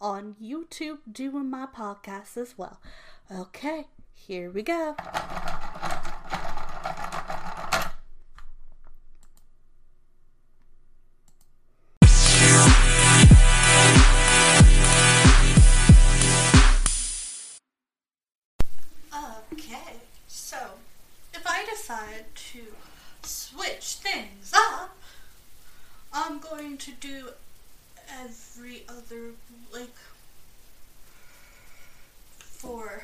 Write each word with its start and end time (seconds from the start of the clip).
on 0.00 0.36
YouTube 0.42 0.98
doing 1.10 1.50
my 1.50 1.66
podcast 1.66 2.36
as 2.36 2.56
well. 2.56 2.80
Okay, 3.30 3.86
here 4.14 4.50
we 4.50 4.62
go. 4.62 4.94
Okay, 19.52 19.96
so 20.26 20.56
if 21.34 21.42
I 21.46 21.64
decide 21.64 22.24
to 22.34 22.60
switch 23.22 23.94
things 23.96 24.52
up, 24.54 24.96
I'm 26.12 26.38
going 26.38 26.78
to 26.78 26.92
do 26.92 27.30
every 28.22 28.84
other, 28.88 29.32
like, 29.72 29.96
for 32.38 33.02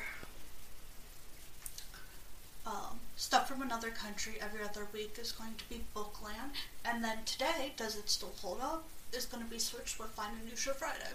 um, 2.65 2.99
stuff 3.15 3.47
from 3.47 3.61
another 3.61 3.89
country 3.89 4.33
every 4.41 4.63
other 4.63 4.87
week 4.91 5.17
is 5.19 5.31
going 5.31 5.55
to 5.55 5.69
be 5.69 5.83
Bookland. 5.95 6.55
And 6.83 7.03
then 7.03 7.19
today, 7.25 7.73
Does 7.77 7.95
It 7.97 8.09
Still 8.09 8.33
Hold 8.41 8.61
Up? 8.61 8.83
is 9.13 9.25
going 9.25 9.43
to 9.43 9.49
be 9.49 9.59
switched 9.59 9.99
with 9.99 10.09
Find 10.09 10.33
a 10.41 10.45
New 10.49 10.55
Show 10.55 10.73
Friday. 10.73 11.13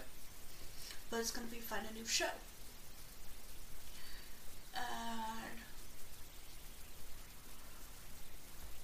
But 1.09 1.19
it's 1.19 1.31
going 1.31 1.47
to 1.47 1.53
be 1.53 1.59
Find 1.59 1.85
a 1.89 1.93
New 1.93 2.05
Show. 2.05 2.25
And 4.73 5.59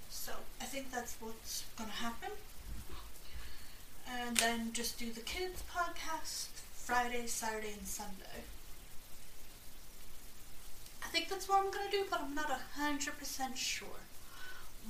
so 0.10 0.34
I 0.62 0.66
think 0.66 0.92
that's 0.92 1.16
what's 1.20 1.64
going 1.78 1.90
to 1.90 1.96
happen. 1.96 2.30
And 4.10 4.38
then 4.38 4.74
just 4.74 5.00
do 5.00 5.12
the 5.12 5.22
kids 5.22 5.64
podcast 5.74 6.48
Friday, 6.74 7.28
Saturday, 7.28 7.74
and 7.78 7.86
Sunday. 7.86 8.44
I 11.04 11.08
think 11.08 11.30
that's 11.30 11.48
what 11.48 11.60
I'm 11.64 11.72
to 11.72 11.92
do, 11.92 12.04
but 12.10 12.22
I'm 12.22 12.36
not 12.36 12.50
a 12.50 12.80
100% 12.80 13.56
sure. 13.56 13.88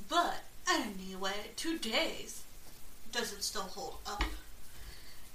But 0.09 0.43
anyway, 0.69 1.51
today's 1.55 2.43
Does 3.11 3.33
It 3.33 3.43
Still 3.43 3.63
Hold 3.63 3.97
Up? 4.05 4.23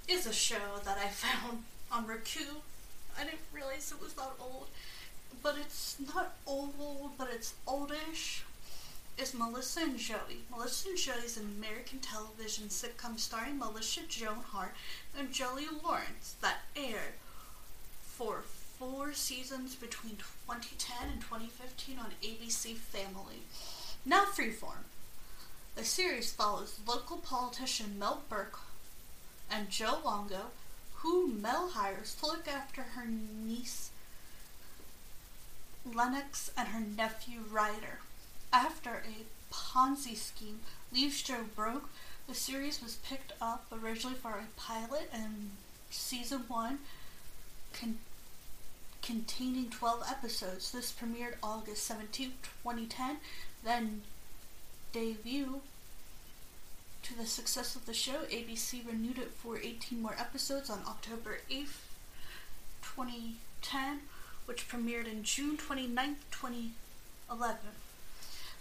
is 0.07 0.25
a 0.27 0.33
show 0.33 0.79
that 0.83 0.97
I 0.97 1.07
found 1.09 1.63
on 1.91 2.05
Roku. 2.07 2.55
I 3.17 3.23
didn't 3.23 3.39
realize 3.53 3.91
it 3.91 4.03
was 4.03 4.13
that 4.13 4.31
old 4.39 4.67
but 5.43 5.57
it's 5.59 5.97
not 6.13 6.35
old, 6.47 7.11
but 7.17 7.29
it's 7.31 7.53
oldish, 7.67 8.43
is 9.17 9.33
Melissa 9.33 9.81
and 9.81 9.97
Joey. 9.97 10.43
Melissa 10.49 10.89
and 10.89 10.97
Joey 10.97 11.25
is 11.25 11.37
an 11.37 11.55
American 11.57 11.99
television 11.99 12.65
sitcom 12.67 13.19
starring 13.19 13.57
Melissa 13.59 14.01
Joan 14.07 14.39
Hart 14.51 14.75
and 15.17 15.31
Joey 15.31 15.65
Lawrence 15.83 16.35
that 16.41 16.61
aired 16.75 17.15
for 18.01 18.41
four 18.41 19.13
seasons 19.13 19.75
between 19.75 20.17
2010 20.17 21.09
and 21.11 21.21
2015 21.21 21.99
on 21.99 22.11
ABC 22.23 22.75
Family. 22.75 23.43
Now 24.05 24.25
Freeform. 24.25 24.85
The 25.75 25.83
series 25.83 26.31
follows 26.31 26.79
local 26.87 27.17
politician 27.17 27.97
Mel 27.97 28.23
Burke 28.29 28.59
and 29.49 29.69
Joe 29.69 29.99
Longo, 30.03 30.51
who 30.95 31.27
Mel 31.27 31.69
hires 31.69 32.15
to 32.15 32.27
look 32.27 32.47
after 32.47 32.81
her 32.81 33.05
niece 33.07 33.89
Lennox 35.85 36.51
and 36.57 36.69
her 36.69 36.79
nephew 36.79 37.41
Ryder. 37.51 37.99
After 38.53 39.03
a 39.03 39.25
Ponzi 39.51 40.15
scheme 40.15 40.59
leaves 40.91 41.23
Joe 41.23 41.45
broke, 41.55 41.89
the 42.27 42.35
series 42.35 42.83
was 42.83 42.97
picked 42.97 43.33
up 43.41 43.65
originally 43.71 44.15
for 44.15 44.33
a 44.33 44.45
pilot 44.55 45.09
and 45.11 45.49
season 45.89 46.43
one 46.47 46.77
con- 47.73 47.97
containing 49.01 49.71
12 49.71 50.03
episodes. 50.07 50.71
This 50.71 50.91
premiered 50.91 51.35
August 51.41 51.83
17, 51.87 52.33
2010, 52.63 53.17
then 53.63 54.03
debut 54.91 55.61
to 57.01 57.17
the 57.17 57.25
success 57.25 57.75
of 57.75 57.87
the 57.87 57.93
show, 57.93 58.21
ABC 58.29 58.87
renewed 58.87 59.17
it 59.17 59.31
for 59.31 59.57
18 59.57 59.99
more 59.99 60.15
episodes 60.19 60.69
on 60.69 60.83
October 60.87 61.39
8th, 61.49 61.81
2010 62.83 64.01
which 64.45 64.67
premiered 64.69 65.11
in 65.11 65.23
June 65.23 65.57
29, 65.57 66.17
2011. 66.29 67.57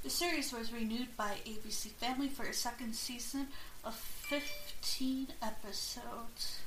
The 0.02 0.10
series 0.10 0.52
was 0.52 0.72
renewed 0.72 1.16
by 1.16 1.36
ABC 1.46 1.90
Family 1.92 2.26
for 2.28 2.42
a 2.42 2.52
second 2.52 2.96
season 2.96 3.46
of 3.84 3.94
15 3.94 5.28
episodes, 5.40 6.58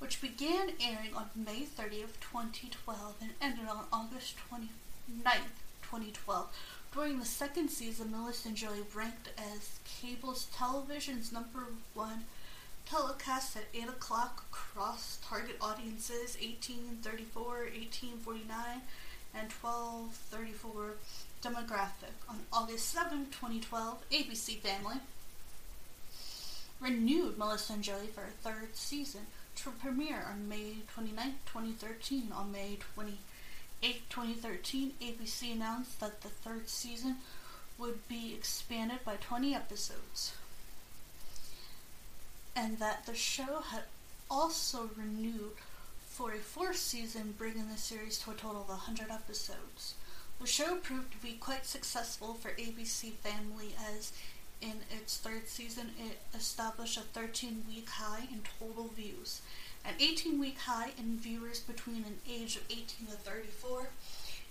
which 0.00 0.20
began 0.20 0.72
airing 0.80 1.14
on 1.14 1.30
May 1.36 1.62
30th, 1.62 2.18
2012 2.20 3.14
and 3.20 3.30
ended 3.40 3.68
on 3.68 3.84
August 3.92 4.34
29th, 4.50 5.54
2012. 5.82 6.48
During 6.92 7.20
the 7.20 7.24
second 7.24 7.68
season, 7.68 8.10
Melissa 8.10 8.48
and 8.48 8.56
Joey 8.56 8.82
ranked 8.92 9.28
as 9.38 9.78
cable's 9.84 10.46
television's 10.46 11.30
number 11.30 11.66
one 11.94 12.24
telecast 12.86 13.56
at 13.56 13.66
8 13.72 13.84
o'clock 13.84 14.46
across 14.50 15.20
target 15.24 15.58
audiences 15.60 16.36
1834, 16.40 17.44
1849, 17.44 18.82
and 19.32 19.52
1234 19.52 20.94
demographic. 21.42 22.14
On 22.28 22.40
August 22.52 22.88
7, 22.88 23.26
2012, 23.30 23.98
ABC 24.10 24.58
Family 24.58 24.96
renewed 26.80 27.38
Melissa 27.38 27.74
and 27.74 27.82
Joey 27.82 28.06
for 28.06 28.22
a 28.22 28.48
third 28.48 28.74
season 28.74 29.22
to 29.56 29.70
premiere 29.70 30.26
on 30.30 30.48
May 30.48 30.76
29, 30.94 31.34
2013. 31.46 32.32
On 32.34 32.50
May 32.50 32.78
28, 32.94 34.02
2013, 34.08 34.92
ABC 35.00 35.52
announced 35.52 36.00
that 36.00 36.22
the 36.22 36.28
third 36.28 36.68
season 36.68 37.16
would 37.78 38.06
be 38.08 38.34
expanded 38.34 38.98
by 39.04 39.16
20 39.16 39.54
episodes 39.54 40.32
and 42.54 42.78
that 42.78 43.06
the 43.06 43.14
show 43.14 43.60
had 43.70 43.82
also 44.30 44.90
renewed 44.96 45.52
for 46.06 46.32
a 46.32 46.38
fourth 46.38 46.76
season, 46.76 47.34
bringing 47.38 47.68
the 47.68 47.76
series 47.76 48.18
to 48.18 48.30
a 48.30 48.34
total 48.34 48.62
of 48.62 48.68
100 48.68 49.10
episodes. 49.10 49.94
The 50.42 50.48
show 50.48 50.74
proved 50.74 51.12
to 51.12 51.18
be 51.18 51.34
quite 51.34 51.64
successful 51.66 52.34
for 52.34 52.48
ABC 52.50 53.12
Family 53.12 53.76
as 53.94 54.12
in 54.60 54.80
its 54.90 55.16
third 55.16 55.46
season 55.46 55.90
it 55.96 56.18
established 56.36 56.96
a 56.96 57.02
13 57.02 57.62
week 57.68 57.88
high 57.88 58.24
in 58.28 58.40
total 58.58 58.88
views, 58.88 59.40
an 59.84 59.94
18 60.00 60.40
week 60.40 60.58
high 60.58 60.90
in 60.98 61.16
viewers 61.16 61.60
between 61.60 61.98
an 61.98 62.18
age 62.28 62.56
of 62.56 62.62
18 62.68 63.06
to 63.06 63.12
34 63.12 63.90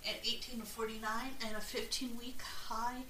and 0.08 0.16
18 0.24 0.62
to 0.62 0.66
49, 0.66 1.04
and 1.46 1.58
a 1.58 1.60
15 1.60 2.18
week 2.18 2.42
high 2.42 3.02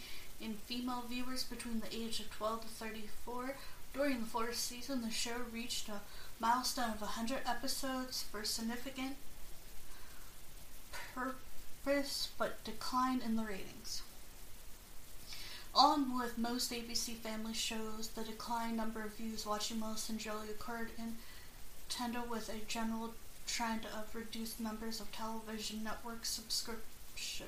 in 0.41 0.55
female 0.65 1.03
viewers 1.07 1.43
between 1.43 1.81
the 1.81 1.95
age 1.95 2.19
of 2.19 2.31
12 2.31 2.61
to 2.61 2.67
34 2.67 3.57
during 3.93 4.21
the 4.21 4.25
fourth 4.25 4.55
season, 4.55 5.03
the 5.03 5.11
show 5.11 5.43
reached 5.53 5.87
a 5.87 6.01
milestone 6.39 6.89
of 6.89 7.01
100 7.01 7.41
episodes 7.45 8.23
for 8.23 8.43
significant 8.43 9.17
purpose 11.83 12.29
but 12.37 12.63
declined 12.63 13.21
in 13.23 13.35
the 13.35 13.43
ratings. 13.43 14.01
Along 15.73 16.17
with 16.17 16.37
most 16.37 16.71
ABC 16.71 17.15
Family 17.15 17.53
shows, 17.53 18.09
the 18.15 18.23
decline 18.23 18.75
number 18.75 19.01
of 19.01 19.15
views 19.15 19.45
watching 19.45 19.79
Melissa 19.79 20.11
and 20.11 20.21
Joey 20.21 20.49
occurred 20.49 20.89
in 20.97 21.15
tandem 21.87 22.29
with 22.29 22.49
a 22.49 22.65
general 22.67 23.13
trend 23.47 23.85
of 23.85 24.13
reduced 24.13 24.59
numbers 24.59 24.99
of 24.99 25.11
television 25.11 25.83
network 25.83 26.25
subscription. 26.25 27.47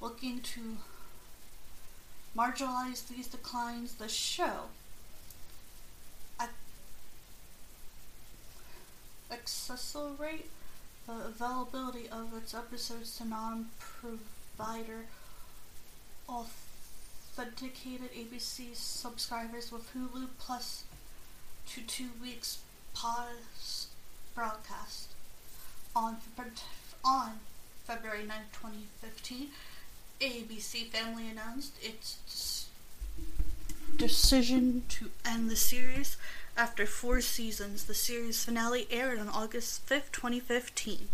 Looking 0.00 0.40
to 0.40 0.78
marginalize 2.36 3.06
these 3.06 3.26
declines, 3.26 3.94
the 3.94 4.08
show 4.08 4.68
accelerate 9.30 10.50
the 11.08 11.24
availability 11.26 12.06
of 12.10 12.34
its 12.36 12.54
episodes 12.54 13.16
to 13.16 13.24
non-provider 13.24 15.06
authenticated 16.28 18.12
ABC 18.12 18.76
subscribers 18.76 19.72
with 19.72 19.90
Hulu 19.94 20.26
Plus 20.38 20.84
to 21.68 21.80
two 21.80 22.10
weeks 22.20 22.58
past 22.94 23.88
broadcast 24.34 25.08
on 25.96 26.18
on 27.02 27.32
February 27.84 28.26
9, 28.26 28.36
2015. 28.52 29.48
ABC 30.20 30.88
Family 30.88 31.30
announced 31.30 31.72
its 31.80 32.66
decision 33.96 34.82
to 34.88 35.10
end 35.24 35.48
the 35.48 35.56
series 35.56 36.18
after 36.58 36.84
four 36.84 37.20
seasons. 37.20 37.84
The 37.84 37.94
series 37.94 38.44
finale 38.44 38.88
aired 38.90 39.20
on 39.20 39.28
August 39.28 39.86
5th, 39.86 40.10
2015. 40.10 41.08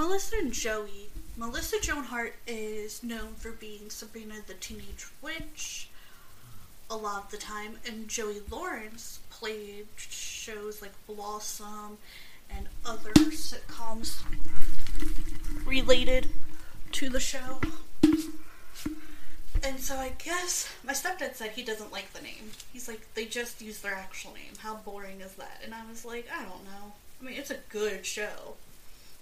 Melissa 0.00 0.36
and 0.36 0.50
Joey. 0.50 1.10
Melissa 1.36 1.78
Joan 1.78 2.04
Hart 2.04 2.34
is 2.46 3.02
known 3.02 3.34
for 3.34 3.50
being 3.50 3.90
Sabrina 3.90 4.36
the 4.46 4.54
Teenage 4.54 5.06
Witch 5.20 5.90
a 6.88 6.96
lot 6.96 7.24
of 7.24 7.30
the 7.30 7.36
time, 7.36 7.76
and 7.86 8.08
Joey 8.08 8.40
Lawrence 8.50 9.18
played 9.28 9.88
shows 9.96 10.80
like 10.80 10.92
Blossom 11.06 11.98
and 12.48 12.66
other 12.86 13.12
sitcoms 13.12 14.22
related 15.66 16.28
to 16.92 17.10
the 17.10 17.20
show. 17.20 17.60
And 19.62 19.78
so 19.80 19.96
I 19.96 20.12
guess 20.24 20.74
my 20.82 20.94
stepdad 20.94 21.34
said 21.34 21.50
he 21.50 21.62
doesn't 21.62 21.92
like 21.92 22.10
the 22.14 22.22
name. 22.22 22.52
He's 22.72 22.88
like, 22.88 23.06
they 23.12 23.26
just 23.26 23.60
use 23.60 23.82
their 23.82 23.92
actual 23.92 24.32
name. 24.32 24.54
How 24.60 24.76
boring 24.76 25.20
is 25.20 25.34
that? 25.34 25.60
And 25.62 25.74
I 25.74 25.86
was 25.90 26.06
like, 26.06 26.26
I 26.34 26.40
don't 26.40 26.64
know. 26.64 26.94
I 27.20 27.24
mean, 27.26 27.34
it's 27.34 27.50
a 27.50 27.58
good 27.68 28.06
show. 28.06 28.54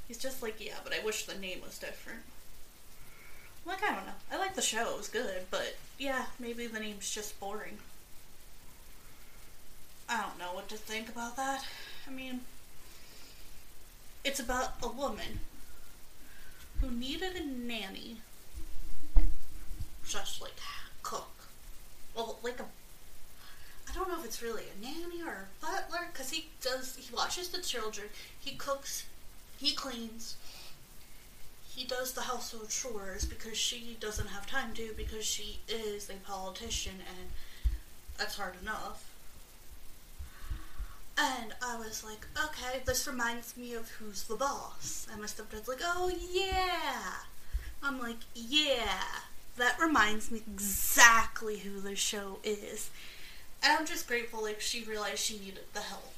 He's 0.09 0.19
just 0.19 0.43
like, 0.43 0.57
yeah, 0.59 0.77
but 0.83 0.95
I 0.95 1.05
wish 1.05 1.27
the 1.27 1.39
name 1.39 1.61
was 1.63 1.79
different. 1.79 2.21
Like, 3.67 3.83
I 3.83 3.95
don't 3.95 4.07
know. 4.07 4.13
I 4.33 4.39
like 4.39 4.55
the 4.55 4.63
show. 4.63 4.93
It 4.93 4.97
was 4.97 5.09
good, 5.09 5.43
but 5.51 5.77
yeah, 5.99 6.25
maybe 6.41 6.67
the 6.67 6.81
name's 6.81 7.11
just 7.11 7.39
boring. 7.39 7.79
I 10.09 10.23
don't 10.23 10.39
know 10.39 10.55
what 10.55 10.69
to 10.71 10.77
think 10.77 11.11
about 11.11 11.37
that. 11.37 11.67
I 12.07 12.11
mean, 12.11 12.41
it's 14.25 14.41
about 14.41 14.75
a 14.83 14.89
woman 14.89 15.41
who 16.81 16.91
needed 16.91 17.37
a 17.37 17.45
nanny, 17.45 18.19
just 20.09 20.41
like 20.41 20.55
cook. 21.03 21.29
Well, 22.17 22.39
like 22.43 22.61
a. 22.61 22.65
I 23.91 23.95
don't 23.95 24.09
know 24.09 24.19
if 24.19 24.25
it's 24.25 24.43
really 24.43 24.65
a 24.65 24.83
nanny 24.83 25.23
or 25.23 25.49
a 25.49 25.65
butler, 25.65 26.09
because 26.11 26.31
he 26.31 26.49
does. 26.63 26.97
He 26.97 27.15
watches 27.15 27.51
the 27.51 27.61
children. 27.61 28.09
He 28.39 28.57
cooks. 28.57 29.05
He 29.59 29.73
cleans. 29.73 30.37
He 31.69 31.85
does 31.85 32.13
the 32.13 32.23
household 32.23 32.71
chores 32.71 33.25
because 33.25 33.57
she 33.57 33.97
doesn't 34.01 34.29
have 34.29 34.47
time 34.47 34.73
to 34.75 34.95
because 34.97 35.25
she 35.25 35.61
is 35.69 36.09
a 36.11 36.15
politician 36.29 36.95
and 36.99 37.29
that's 38.17 38.37
hard 38.37 38.55
enough. 38.63 39.05
And 41.17 41.53
I 41.63 41.77
was 41.77 42.05
like, 42.05 42.27
okay, 42.45 42.81
this 42.85 43.07
reminds 43.07 43.57
me 43.57 43.75
of 43.75 43.89
Who's 43.91 44.25
the 44.25 44.37
Boss? 44.37 45.07
And 45.11 45.21
my 45.21 45.27
stepdad's 45.27 45.69
like, 45.69 45.81
oh 45.83 46.13
yeah. 46.33 47.13
I'm 47.83 48.01
like, 48.01 48.19
yeah, 48.35 49.03
that 49.57 49.79
reminds 49.81 50.31
me 50.31 50.43
exactly 50.47 51.59
who 51.59 51.81
the 51.81 51.97
show 51.97 52.39
is. 52.45 52.91
And 53.63 53.77
I'm 53.77 53.87
just 53.87 54.07
grateful, 54.07 54.43
like, 54.43 54.61
she 54.61 54.85
realized 54.85 55.19
she 55.19 55.39
needed 55.39 55.65
the 55.75 55.81
help. 55.81 56.15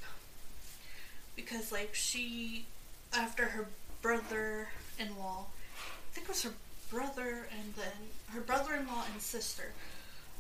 Because, 1.37 1.73
like, 1.73 1.95
she, 1.95 2.67
after 3.13 3.45
her 3.47 3.69
brother 4.03 4.69
in 4.99 5.17
law, 5.19 5.47
I 5.77 6.15
think 6.15 6.27
it 6.27 6.31
was 6.31 6.43
her 6.43 6.53
brother 6.91 7.49
and 7.53 7.75
then 7.75 8.09
her 8.33 8.41
brother 8.41 8.75
in 8.75 8.87
law 8.87 9.05
and 9.13 9.21
sister 9.21 9.73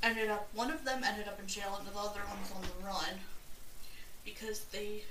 ended 0.02 0.30
up, 0.30 0.48
one 0.54 0.70
of 0.70 0.84
them 0.84 1.04
ended 1.04 1.28
up 1.28 1.38
in 1.38 1.46
jail 1.46 1.76
and 1.78 1.86
the 1.86 1.98
other 1.98 2.20
one 2.20 2.40
was 2.40 2.52
on 2.52 2.62
the 2.62 2.86
run 2.86 3.20
because 4.24 4.64
they 4.72 5.02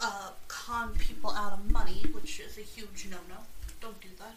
uh, 0.00 0.30
con 0.46 0.94
people 0.98 1.30
out 1.30 1.52
of 1.52 1.70
money, 1.70 2.04
which 2.12 2.40
is 2.40 2.56
a 2.56 2.60
huge 2.60 3.08
no-no. 3.10 3.36
Don't 3.80 4.00
do 4.00 4.08
that. 4.18 4.36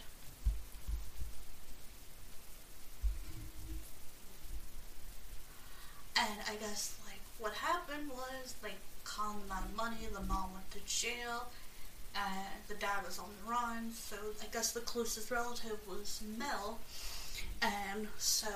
And 6.17 6.39
I 6.49 6.55
guess 6.55 6.95
like 7.05 7.21
what 7.39 7.53
happened 7.53 8.09
was 8.09 8.55
like 8.61 8.77
out 9.51 9.63
of 9.63 9.75
money. 9.75 9.97
The 10.11 10.21
mom 10.21 10.53
went 10.53 10.71
to 10.71 10.79
jail, 10.85 11.47
and 12.15 12.61
the 12.67 12.75
dad 12.75 13.05
was 13.05 13.19
on 13.19 13.29
the 13.43 13.51
run. 13.51 13.91
So 13.91 14.15
I 14.41 14.45
guess 14.51 14.71
the 14.71 14.81
closest 14.81 15.31
relative 15.31 15.79
was 15.87 16.21
Mel, 16.37 16.79
and 17.61 18.07
so 18.17 18.49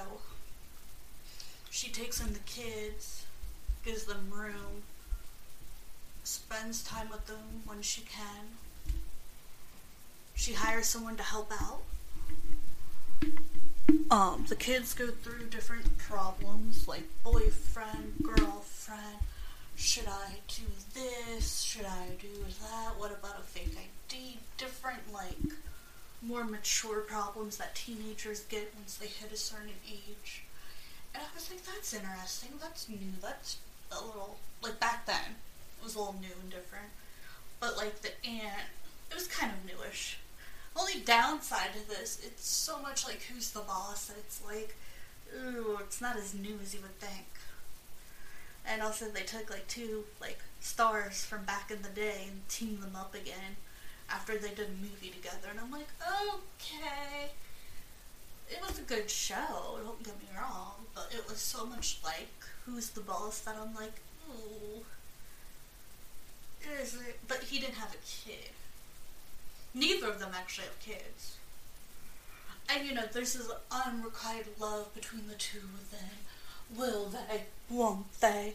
she 1.69 1.89
takes 1.89 2.21
in 2.21 2.33
the 2.33 2.39
kids 2.39 3.25
gives 3.85 4.05
them 4.05 4.31
room, 4.31 4.81
spends 6.23 6.83
time 6.83 7.07
with 7.11 7.27
them 7.27 7.61
when 7.65 7.83
she 7.83 8.01
can. 8.01 8.57
She 10.33 10.53
hires 10.53 10.87
someone 10.87 11.15
to 11.17 11.23
help 11.23 11.51
out. 11.51 11.81
Um, 14.09 14.45
the 14.49 14.55
kids 14.55 14.93
go 14.93 15.07
through 15.07 15.47
different 15.49 15.97
problems 15.99 16.87
like 16.87 17.03
boyfriend, 17.23 18.15
girlfriend. 18.23 19.19
Should 19.75 20.07
I 20.07 20.37
do 20.47 20.63
this? 20.93 21.61
Should 21.61 21.85
I 21.85 22.07
do 22.19 22.27
that? 22.61 22.97
What 22.97 23.11
about 23.11 23.39
a 23.39 23.43
fake 23.43 23.77
ID? 23.77 24.37
Different, 24.57 25.13
like, 25.13 25.53
more 26.21 26.43
mature 26.43 27.01
problems 27.01 27.57
that 27.57 27.75
teenagers 27.75 28.41
get 28.45 28.73
once 28.77 28.95
they 28.95 29.07
hit 29.07 29.31
a 29.31 29.37
certain 29.37 29.69
age. 29.87 30.43
And 31.13 31.23
I 31.23 31.27
was 31.33 31.49
like, 31.49 31.63
that's 31.63 31.93
interesting. 31.93 32.49
That's 32.59 32.89
new. 32.89 33.13
That's 33.21 33.57
a 33.91 34.05
little 34.05 34.37
like 34.61 34.79
back 34.79 35.05
then 35.05 35.35
it 35.77 35.83
was 35.83 35.95
a 35.95 35.99
little 35.99 36.15
new 36.19 36.33
and 36.41 36.49
different. 36.49 36.89
But 37.59 37.77
like 37.77 38.01
the 38.01 38.09
aunt, 38.27 38.67
it 39.09 39.15
was 39.15 39.27
kind 39.27 39.51
of 39.51 39.65
newish. 39.65 40.17
Only 40.75 40.99
downside 41.05 41.73
to 41.73 41.87
this, 41.87 42.19
it's 42.25 42.45
so 42.45 42.81
much 42.81 43.05
like 43.05 43.21
Who's 43.23 43.51
the 43.51 43.61
Boss 43.61 44.07
that 44.07 44.17
it's 44.17 44.41
like, 44.45 44.75
ooh, 45.33 45.77
it's 45.79 46.01
not 46.01 46.17
as 46.17 46.33
new 46.33 46.59
as 46.61 46.73
you 46.73 46.81
would 46.81 46.99
think. 46.99 47.27
And 48.67 48.81
also 48.81 49.05
they 49.05 49.21
took 49.21 49.49
like 49.49 49.67
two 49.67 50.05
like 50.19 50.39
stars 50.59 51.23
from 51.23 51.43
back 51.45 51.69
in 51.71 51.81
the 51.81 51.89
day 51.89 52.25
and 52.27 52.47
teamed 52.49 52.81
them 52.81 52.95
up 52.95 53.13
again 53.13 53.57
after 54.09 54.37
they 54.37 54.49
did 54.49 54.67
a 54.67 54.81
movie 54.81 55.09
together. 55.09 55.47
And 55.51 55.59
I'm 55.59 55.71
like, 55.71 55.87
okay. 56.01 57.31
It 58.49 58.61
was 58.61 58.77
a 58.77 58.83
good 58.83 59.09
show, 59.09 59.79
don't 59.83 60.03
get 60.03 60.19
me 60.19 60.27
wrong, 60.37 60.85
but 60.93 61.09
it 61.11 61.27
was 61.27 61.39
so 61.39 61.65
much 61.65 61.97
like 62.03 62.29
who's 62.65 62.89
the 62.89 63.01
boss 63.01 63.39
that 63.39 63.55
I'm 63.59 63.73
like, 63.75 63.93
ooh. 64.29 64.83
Is 66.81 66.95
it? 66.95 67.19
But 67.27 67.43
he 67.43 67.59
didn't 67.59 67.75
have 67.75 67.93
a 67.93 68.29
kid. 68.29 68.49
Neither 69.73 70.09
of 70.09 70.19
them 70.19 70.31
actually 70.33 70.65
have 70.65 70.79
kids. 70.79 71.37
And 72.69 72.87
you 72.87 72.95
know, 72.95 73.03
there's 73.11 73.33
this 73.33 73.49
unrequited 73.71 74.59
love 74.59 74.93
between 74.95 75.27
the 75.27 75.35
two 75.35 75.59
of 75.59 75.91
them. 75.91 76.09
Will 76.75 77.07
they? 77.07 77.43
Won't 77.69 78.19
they? 78.21 78.53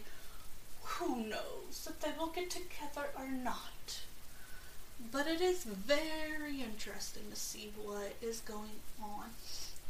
Who 0.83 1.17
knows 1.27 1.87
if 1.87 1.99
they 1.99 2.11
will 2.17 2.27
get 2.27 2.49
together 2.49 3.09
or 3.17 3.27
not? 3.27 4.01
But 5.11 5.27
it 5.27 5.41
is 5.41 5.63
very 5.63 6.61
interesting 6.61 7.23
to 7.29 7.35
see 7.35 7.71
what 7.81 8.15
is 8.21 8.39
going 8.41 8.81
on. 9.01 9.31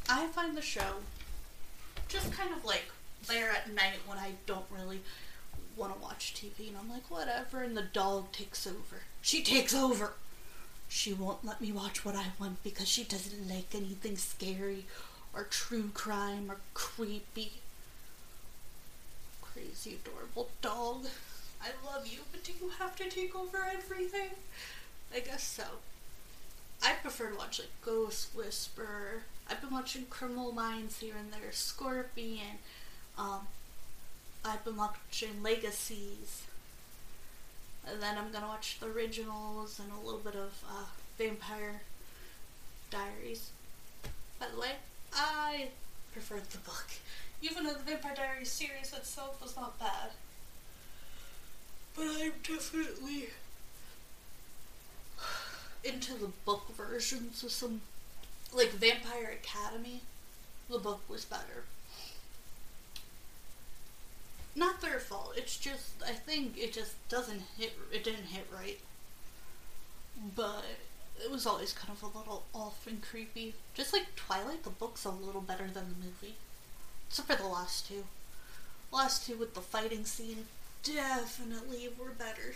I 0.09 0.27
find 0.27 0.55
the 0.55 0.61
show 0.61 1.01
just 2.07 2.31
kind 2.33 2.53
of 2.53 2.65
like 2.65 2.85
there 3.27 3.49
at 3.51 3.73
night 3.73 3.99
when 4.05 4.17
I 4.17 4.33
don't 4.45 4.65
really 4.69 5.01
want 5.77 5.93
to 5.93 6.01
watch 6.01 6.33
TV 6.35 6.67
and 6.67 6.77
I'm 6.77 6.89
like, 6.89 7.09
whatever, 7.09 7.61
and 7.61 7.75
the 7.75 7.81
dog 7.83 8.31
takes 8.31 8.67
over. 8.67 9.03
She 9.21 9.43
takes 9.43 9.73
over! 9.73 10.13
She 10.89 11.13
won't 11.13 11.45
let 11.45 11.61
me 11.61 11.71
watch 11.71 12.03
what 12.03 12.15
I 12.15 12.25
want 12.39 12.61
because 12.63 12.87
she 12.87 13.05
doesn't 13.05 13.47
like 13.49 13.73
anything 13.73 14.17
scary 14.17 14.85
or 15.33 15.45
true 15.45 15.89
crime 15.93 16.51
or 16.51 16.57
creepy. 16.73 17.60
Crazy, 19.53 19.97
adorable 20.03 20.49
dog. 20.61 21.05
I 21.61 21.69
love 21.85 22.07
you, 22.07 22.19
but 22.31 22.43
do 22.43 22.53
you 22.59 22.69
have 22.79 22.95
to 22.97 23.09
take 23.09 23.35
over 23.35 23.67
everything? 23.71 24.29
I 25.13 25.19
guess 25.19 25.43
so. 25.43 25.63
I 26.83 26.93
prefer 26.93 27.29
to 27.29 27.37
watch 27.37 27.59
like 27.59 27.69
Ghost 27.85 28.29
Whisperer. 28.35 29.23
I've 29.49 29.61
been 29.61 29.71
watching 29.71 30.05
Criminal 30.09 30.51
Minds 30.51 30.99
here 30.99 31.13
and 31.19 31.31
there, 31.31 31.51
Scorpion. 31.51 32.57
Um, 33.17 33.47
I've 34.43 34.63
been 34.65 34.77
watching 34.77 35.43
Legacies. 35.43 36.43
And 37.87 38.01
then 38.01 38.17
I'm 38.17 38.31
gonna 38.31 38.47
watch 38.47 38.79
the 38.79 38.87
originals 38.87 39.79
and 39.79 39.91
a 39.91 40.05
little 40.05 40.19
bit 40.19 40.35
of 40.35 40.63
uh, 40.67 40.85
Vampire 41.17 41.81
Diaries. 42.89 43.51
By 44.39 44.47
the 44.53 44.59
way, 44.59 44.71
I 45.13 45.69
preferred 46.13 46.49
the 46.49 46.57
book, 46.59 46.87
even 47.41 47.63
though 47.63 47.73
the 47.73 47.79
Vampire 47.79 48.13
Diaries 48.15 48.51
series 48.51 48.93
itself 48.93 49.41
was 49.41 49.55
not 49.55 49.79
bad. 49.79 50.11
But 51.95 52.05
I'm 52.19 52.33
definitely 52.43 53.29
into 55.83 56.13
the 56.13 56.29
book 56.45 56.67
versions 56.75 57.43
of 57.43 57.51
some, 57.51 57.81
like 58.53 58.69
Vampire 58.69 59.35
Academy. 59.41 60.01
The 60.69 60.77
book 60.77 61.01
was 61.09 61.25
better. 61.25 61.65
Not 64.55 64.81
their 64.81 64.99
fault. 64.99 65.33
It's 65.35 65.57
just 65.57 66.01
I 66.05 66.11
think 66.11 66.57
it 66.57 66.73
just 66.73 66.93
doesn't 67.09 67.41
hit. 67.57 67.73
It 67.91 68.03
didn't 68.03 68.25
hit 68.25 68.47
right. 68.53 68.79
But 70.35 70.63
it 71.23 71.31
was 71.31 71.45
always 71.45 71.73
kind 71.73 71.91
of 71.91 72.03
a 72.03 72.17
little 72.17 72.43
off 72.53 72.85
and 72.87 73.01
creepy. 73.01 73.53
Just 73.73 73.93
like 73.93 74.15
Twilight, 74.15 74.63
the 74.63 74.69
book's 74.69 75.05
a 75.05 75.09
little 75.09 75.41
better 75.41 75.65
than 75.65 75.85
the 75.89 76.05
movie. 76.05 76.35
Except 77.11 77.27
for 77.27 77.35
the 77.35 77.49
last 77.49 77.89
two. 77.89 78.05
Last 78.89 79.27
two 79.27 79.35
with 79.35 79.53
the 79.53 79.59
fighting 79.59 80.05
scene 80.05 80.45
definitely 80.81 81.89
were 81.99 82.11
better. 82.11 82.53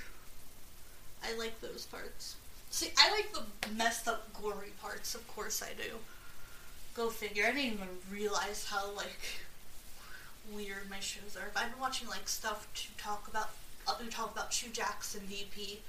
I 1.22 1.38
like 1.38 1.60
those 1.60 1.86
parts. 1.86 2.38
See, 2.70 2.92
I 2.98 3.12
like 3.12 3.34
the 3.34 3.44
messed 3.76 4.08
up, 4.08 4.32
gory 4.34 4.72
parts. 4.82 5.14
Of 5.14 5.28
course, 5.28 5.62
I 5.62 5.74
do. 5.76 5.98
Go 6.94 7.10
figure. 7.10 7.44
I 7.44 7.52
didn't 7.52 7.74
even 7.74 7.88
realize 8.10 8.68
how 8.70 8.92
like 8.92 9.42
weird 10.50 10.90
my 10.90 11.02
shows 11.02 11.36
are. 11.36 11.52
I've 11.54 11.72
been 11.72 11.82
watching 11.82 12.08
like 12.08 12.30
stuff 12.30 12.70
to 12.76 13.04
talk 13.04 13.28
about. 13.28 13.50
Do 14.00 14.10
talk 14.10 14.32
about 14.32 14.52
True 14.52 14.72
Jackson 14.72 15.24
VP. 15.28 15.82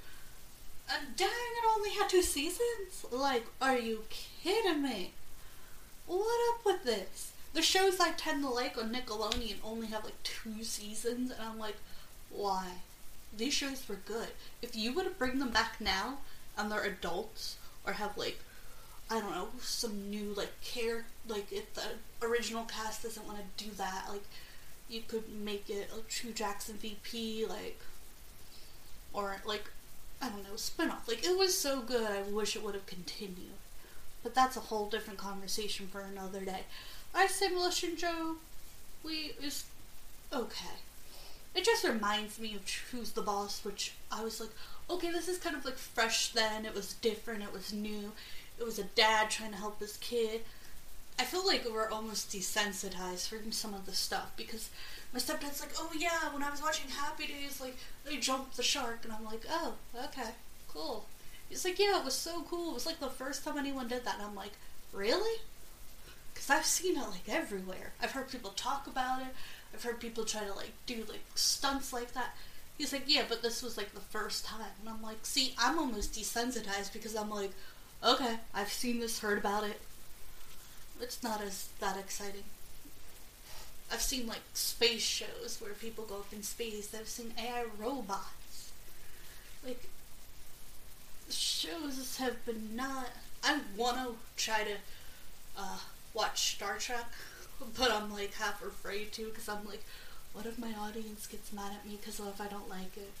And 0.93 1.15
dang, 1.15 1.29
it 1.29 1.69
only 1.73 1.91
had 1.91 2.09
two 2.09 2.21
seasons. 2.21 3.05
Like, 3.11 3.45
are 3.61 3.77
you 3.77 4.03
kidding 4.09 4.83
me? 4.83 5.11
What 6.05 6.53
up 6.53 6.65
with 6.65 6.83
this? 6.83 7.31
The 7.53 7.61
shows 7.61 7.99
I 7.99 8.11
tend 8.11 8.43
to 8.43 8.49
like 8.49 8.77
on 8.77 8.93
Nickelodeon 8.93 9.57
only 9.63 9.87
have 9.87 10.03
like 10.03 10.21
two 10.23 10.63
seasons, 10.63 11.31
and 11.31 11.41
I'm 11.41 11.57
like, 11.57 11.77
why? 12.29 12.67
These 13.35 13.53
shows 13.53 13.87
were 13.87 13.95
good. 13.95 14.29
If 14.61 14.75
you 14.75 14.93
were 14.93 15.03
to 15.03 15.09
bring 15.09 15.39
them 15.39 15.51
back 15.51 15.79
now, 15.79 16.19
and 16.57 16.71
they're 16.71 16.83
adults, 16.83 17.57
or 17.85 17.93
have 17.93 18.17
like, 18.17 18.39
I 19.09 19.19
don't 19.19 19.31
know, 19.31 19.49
some 19.59 20.09
new 20.09 20.33
like 20.35 20.61
care, 20.61 21.05
like 21.27 21.51
if 21.51 21.73
the 21.73 21.83
original 22.21 22.65
cast 22.65 23.03
doesn't 23.03 23.25
want 23.25 23.39
to 23.39 23.63
do 23.65 23.71
that, 23.77 24.05
like 24.09 24.23
you 24.89 25.01
could 25.07 25.29
make 25.29 25.69
it 25.69 25.89
a 25.97 26.01
True 26.09 26.31
Jackson 26.31 26.75
VP, 26.75 27.45
like, 27.47 27.79
or 29.13 29.37
like, 29.45 29.69
I 30.21 30.29
don't 30.29 30.43
know, 30.43 30.55
spinoff. 30.55 31.07
Like, 31.07 31.25
it 31.25 31.37
was 31.37 31.57
so 31.57 31.81
good, 31.81 32.09
I 32.09 32.21
wish 32.23 32.55
it 32.55 32.63
would 32.63 32.75
have 32.75 32.85
continued. 32.85 33.55
But 34.23 34.33
that's 34.33 34.57
a 34.57 34.61
whole 34.61 34.89
different 34.89 35.19
conversation 35.19 35.87
for 35.87 36.01
another 36.01 36.41
day. 36.41 36.63
I 37.13 37.27
say 37.27 37.49
Melissa 37.49 37.95
Joe, 37.95 38.35
we 39.03 39.33
is 39.41 39.65
okay. 40.33 40.75
It 41.55 41.65
just 41.65 41.83
reminds 41.83 42.39
me 42.39 42.55
of 42.55 42.69
Who's 42.91 43.11
the 43.11 43.21
Boss, 43.21 43.65
which 43.65 43.93
I 44.11 44.23
was 44.23 44.39
like, 44.39 44.51
okay, 44.89 45.11
this 45.11 45.27
is 45.27 45.37
kind 45.37 45.55
of 45.55 45.65
like 45.65 45.77
fresh 45.77 46.29
then. 46.29 46.65
It 46.65 46.75
was 46.75 46.93
different. 46.95 47.43
It 47.43 47.53
was 47.53 47.73
new. 47.73 48.11
It 48.59 48.63
was 48.63 48.79
a 48.79 48.83
dad 48.83 49.29
trying 49.29 49.51
to 49.51 49.57
help 49.57 49.79
his 49.79 49.97
kid. 49.97 50.41
I 51.19 51.23
feel 51.23 51.45
like 51.45 51.65
we're 51.65 51.89
almost 51.89 52.29
desensitized 52.31 53.27
from 53.29 53.51
some 53.51 53.73
of 53.73 53.85
the 53.87 53.93
stuff 53.93 54.31
because 54.37 54.69
my 55.13 55.19
stepdad's 55.19 55.61
like, 55.61 55.71
oh 55.79 55.91
yeah, 55.97 56.31
when 56.31 56.43
I 56.43 56.51
was 56.51 56.61
watching 56.61 56.91
Happy 56.91 57.25
Days, 57.25 57.59
like 57.59 57.75
they 58.05 58.17
jumped 58.17 58.55
the 58.55 58.63
shark, 58.63 58.99
and 59.03 59.11
I'm 59.11 59.25
like, 59.25 59.41
oh, 59.49 59.73
okay, 60.05 60.31
cool. 60.67 61.05
He's 61.49 61.65
like, 61.65 61.79
yeah, 61.79 61.99
it 61.99 62.05
was 62.05 62.13
so 62.13 62.43
cool. 62.43 62.71
It 62.71 62.75
was 62.75 62.85
like 62.85 62.99
the 62.99 63.09
first 63.09 63.43
time 63.43 63.57
anyone 63.57 63.87
did 63.87 64.05
that, 64.05 64.15
and 64.15 64.23
I'm 64.23 64.35
like, 64.35 64.51
really? 64.93 65.39
I've 66.49 66.65
seen 66.65 66.97
it 66.97 67.09
like 67.09 67.27
everywhere. 67.27 67.93
I've 68.01 68.11
heard 68.11 68.29
people 68.29 68.51
talk 68.51 68.87
about 68.87 69.21
it. 69.21 69.27
I've 69.73 69.83
heard 69.83 69.99
people 69.99 70.23
try 70.23 70.43
to 70.43 70.53
like 70.53 70.73
do 70.85 71.03
like 71.09 71.23
stunts 71.35 71.91
like 71.93 72.13
that. 72.13 72.35
He's 72.77 72.93
like, 72.93 73.03
yeah, 73.07 73.23
but 73.27 73.41
this 73.41 73.63
was 73.63 73.75
like 73.75 73.93
the 73.93 73.99
first 73.99 74.45
time, 74.45 74.61
and 74.79 74.89
I'm 74.89 75.01
like, 75.01 75.17
see, 75.23 75.55
I'm 75.57 75.79
almost 75.79 76.13
desensitized 76.13 76.93
because 76.93 77.15
I'm 77.15 77.31
like, 77.31 77.49
okay, 78.03 78.35
I've 78.53 78.71
seen 78.71 78.99
this, 78.99 79.19
heard 79.19 79.39
about 79.39 79.63
it 79.63 79.81
it's 81.01 81.23
not 81.23 81.41
as 81.41 81.69
that 81.79 81.97
exciting. 81.97 82.43
I've 83.91 84.01
seen 84.01 84.27
like 84.27 84.41
space 84.53 85.01
shows 85.01 85.59
where 85.61 85.73
people 85.73 86.05
go 86.05 86.15
up 86.15 86.33
in 86.33 86.43
space. 86.43 86.93
I've 86.97 87.07
seen 87.07 87.33
AI 87.37 87.65
robots. 87.77 88.71
Like 89.65 89.87
shows 91.29 92.17
have 92.17 92.45
been 92.45 92.75
not. 92.75 93.09
I 93.43 93.59
want 93.75 93.97
to 93.97 94.15
try 94.35 94.63
to 94.63 94.75
uh, 95.57 95.79
watch 96.13 96.55
Star 96.55 96.77
Trek, 96.77 97.05
but 97.77 97.91
I'm 97.91 98.11
like 98.11 98.33
half 98.35 98.63
afraid 98.63 99.11
to 99.13 99.25
because 99.25 99.49
I'm 99.49 99.65
like, 99.65 99.83
what 100.33 100.45
if 100.45 100.59
my 100.59 100.73
audience 100.73 101.25
gets 101.27 101.51
mad 101.51 101.71
at 101.73 101.85
me 101.89 101.97
because 101.97 102.19
what 102.19 102.29
if 102.29 102.41
I 102.41 102.47
don't 102.47 102.69
like 102.69 102.95
it? 102.95 103.11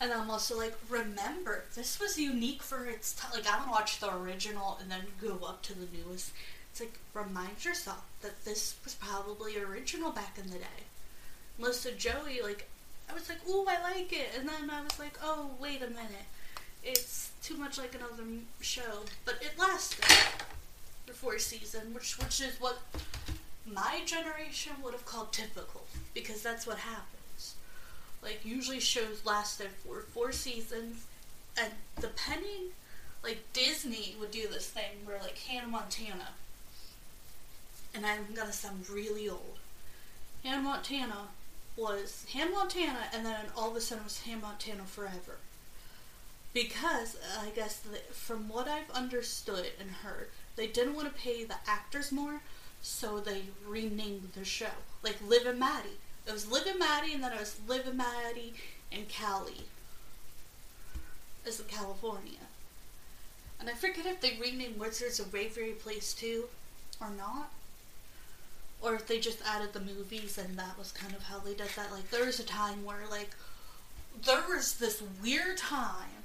And 0.00 0.12
I'm 0.12 0.30
also 0.30 0.58
like, 0.58 0.74
remember, 0.88 1.64
this 1.74 1.98
was 1.98 2.18
unique 2.18 2.62
for 2.62 2.84
its 2.84 3.14
time. 3.14 3.30
Like, 3.32 3.50
I 3.50 3.64
to 3.64 3.70
watch 3.70 3.98
the 3.98 4.14
original 4.14 4.78
and 4.80 4.90
then 4.90 5.02
go 5.20 5.44
up 5.46 5.62
to 5.62 5.74
the 5.74 5.86
newest. 5.96 6.32
It's 6.70 6.80
like, 6.80 6.98
remind 7.14 7.64
yourself 7.64 8.04
that 8.20 8.44
this 8.44 8.76
was 8.84 8.94
probably 8.94 9.56
original 9.58 10.10
back 10.10 10.38
in 10.42 10.50
the 10.50 10.58
day. 10.58 10.84
Melissa 11.58 11.92
Joey, 11.92 12.42
like, 12.42 12.68
I 13.08 13.14
was 13.14 13.28
like, 13.30 13.38
ooh, 13.48 13.64
I 13.66 13.80
like 13.82 14.12
it. 14.12 14.28
And 14.38 14.46
then 14.46 14.68
I 14.70 14.82
was 14.82 14.98
like, 14.98 15.18
oh, 15.22 15.50
wait 15.58 15.82
a 15.82 15.88
minute. 15.88 16.28
It's 16.84 17.30
too 17.42 17.56
much 17.56 17.78
like 17.78 17.94
another 17.94 18.24
show. 18.60 19.04
But 19.24 19.36
it 19.40 19.58
lasted 19.58 20.04
fourth 21.12 21.40
season, 21.40 21.94
which, 21.94 22.18
which 22.18 22.40
is 22.40 22.60
what 22.60 22.78
my 23.66 24.00
generation 24.04 24.72
would 24.82 24.92
have 24.92 25.04
called 25.06 25.32
typical. 25.32 25.84
Because 26.14 26.42
that's 26.42 26.66
what 26.66 26.78
happens. 26.78 27.54
like 28.22 28.44
usually 28.44 28.80
shows 28.80 29.24
lasted 29.24 29.68
for 29.84 30.00
four 30.00 30.32
seasons, 30.32 31.06
and 31.60 31.72
depending, 32.00 32.72
like 33.22 33.38
Disney 33.52 34.16
would 34.20 34.30
do 34.30 34.48
this 34.48 34.68
thing 34.68 35.04
where 35.04 35.18
like 35.20 35.38
Hannah 35.38 35.68
Montana, 35.68 36.28
and 37.94 38.04
I'm 38.06 38.26
gonna 38.34 38.52
sound 38.52 38.88
really 38.90 39.28
old. 39.28 39.58
Hannah 40.44 40.62
Montana 40.62 41.28
was 41.76 42.26
Hannah 42.32 42.52
Montana, 42.52 43.08
and 43.12 43.24
then 43.26 43.46
all 43.56 43.70
of 43.70 43.76
a 43.76 43.80
sudden 43.80 44.02
it 44.02 44.04
was 44.04 44.20
Hannah 44.20 44.42
Montana 44.42 44.84
Forever. 44.84 45.38
Because 46.56 47.18
I 47.38 47.50
guess 47.50 47.82
from 48.12 48.48
what 48.48 48.66
I've 48.66 48.90
understood 48.90 49.72
and 49.78 49.90
heard, 49.90 50.30
they 50.56 50.66
didn't 50.66 50.94
want 50.94 51.06
to 51.06 51.20
pay 51.20 51.44
the 51.44 51.56
actors 51.66 52.10
more, 52.10 52.40
so 52.80 53.20
they 53.20 53.42
renamed 53.68 54.30
the 54.34 54.42
show. 54.42 54.72
Like 55.02 55.16
Liv 55.20 55.44
and 55.44 55.60
Maddie. 55.60 56.00
It 56.26 56.32
was 56.32 56.50
Liv 56.50 56.64
and 56.64 56.78
Maddie, 56.78 57.12
and 57.12 57.22
then 57.22 57.34
it 57.34 57.40
was 57.40 57.56
Liv 57.68 57.86
and 57.86 57.98
Maddie 57.98 58.54
and 58.90 59.06
Cali 59.06 59.66
as 61.46 61.60
in 61.60 61.66
California. 61.66 62.48
And 63.60 63.68
I 63.68 63.74
forget 63.74 64.06
if 64.06 64.22
they 64.22 64.38
renamed 64.40 64.80
Wizards 64.80 65.20
of 65.20 65.34
Waverly 65.34 65.72
Place 65.72 66.14
too, 66.14 66.44
or 67.02 67.10
not. 67.10 67.50
Or 68.80 68.94
if 68.94 69.06
they 69.06 69.20
just 69.20 69.42
added 69.46 69.74
the 69.74 69.80
movies 69.80 70.38
and 70.38 70.58
that 70.58 70.78
was 70.78 70.90
kind 70.90 71.14
of 71.14 71.24
how 71.24 71.38
they 71.38 71.52
did 71.52 71.68
that. 71.76 71.92
Like, 71.92 72.10
there 72.10 72.24
was 72.24 72.40
a 72.40 72.44
time 72.44 72.82
where, 72.82 73.06
like, 73.10 73.32
there 74.24 74.44
was 74.48 74.78
this 74.78 75.02
weird 75.22 75.58
time 75.58 76.15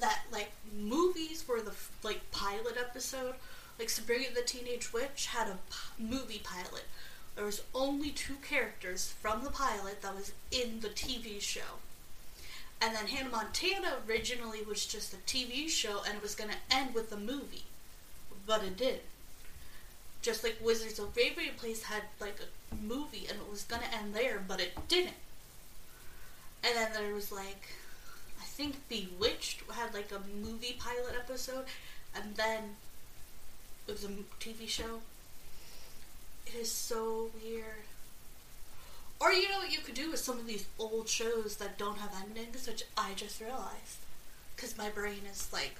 that, 0.00 0.22
like, 0.32 0.50
movies 0.76 1.44
were 1.46 1.60
the, 1.60 1.72
like, 2.02 2.30
pilot 2.30 2.76
episode. 2.78 3.34
Like, 3.78 3.90
Sabrina 3.90 4.26
the 4.34 4.42
Teenage 4.42 4.92
Witch 4.92 5.26
had 5.26 5.48
a 5.48 5.58
movie 6.00 6.40
pilot 6.42 6.84
there 7.38 7.46
was 7.46 7.62
only 7.72 8.10
two 8.10 8.34
characters 8.42 9.14
from 9.22 9.44
the 9.44 9.50
pilot 9.50 10.02
that 10.02 10.16
was 10.16 10.32
in 10.50 10.80
the 10.80 10.88
TV 10.88 11.40
show. 11.40 11.78
And 12.82 12.96
then 12.96 13.06
Hannah 13.06 13.30
Montana 13.30 13.98
originally 14.08 14.62
was 14.62 14.84
just 14.84 15.14
a 15.14 15.18
TV 15.18 15.68
show 15.68 16.02
and 16.04 16.16
it 16.16 16.22
was 16.22 16.34
going 16.34 16.50
to 16.50 16.76
end 16.76 16.94
with 16.94 17.12
a 17.12 17.16
movie. 17.16 17.62
But 18.44 18.64
it 18.64 18.76
did. 18.76 19.02
Just 20.20 20.42
like 20.42 20.56
Wizards 20.60 20.98
of 20.98 21.14
Waverly 21.14 21.50
Place 21.56 21.84
had 21.84 22.02
like 22.20 22.38
a 22.40 22.74
movie 22.74 23.26
and 23.30 23.38
it 23.38 23.48
was 23.48 23.62
gonna 23.62 23.84
end 23.92 24.14
there, 24.14 24.42
but 24.46 24.60
it 24.60 24.76
didn't. 24.88 25.14
And 26.64 26.74
then 26.74 26.90
there 26.92 27.14
was 27.14 27.30
like, 27.30 27.68
think 28.58 28.88
Bewitched 28.88 29.62
had 29.70 29.94
like 29.94 30.10
a 30.10 30.18
movie 30.44 30.76
pilot 30.76 31.14
episode, 31.16 31.66
and 32.12 32.34
then 32.34 32.74
it 33.86 33.92
was 33.92 34.02
a 34.02 34.08
TV 34.40 34.68
show. 34.68 35.00
It 36.44 36.56
is 36.56 36.70
so 36.70 37.30
weird. 37.40 37.86
Or 39.20 39.32
you 39.32 39.48
know 39.48 39.58
what 39.58 39.70
you 39.70 39.78
could 39.78 39.94
do 39.94 40.10
with 40.10 40.18
some 40.18 40.38
of 40.38 40.46
these 40.48 40.66
old 40.76 41.08
shows 41.08 41.56
that 41.56 41.78
don't 41.78 41.98
have 41.98 42.10
endings, 42.20 42.66
which 42.66 42.82
I 42.96 43.12
just 43.14 43.40
realized. 43.40 43.98
Because 44.56 44.76
my 44.76 44.88
brain 44.88 45.20
is 45.30 45.52
like 45.52 45.76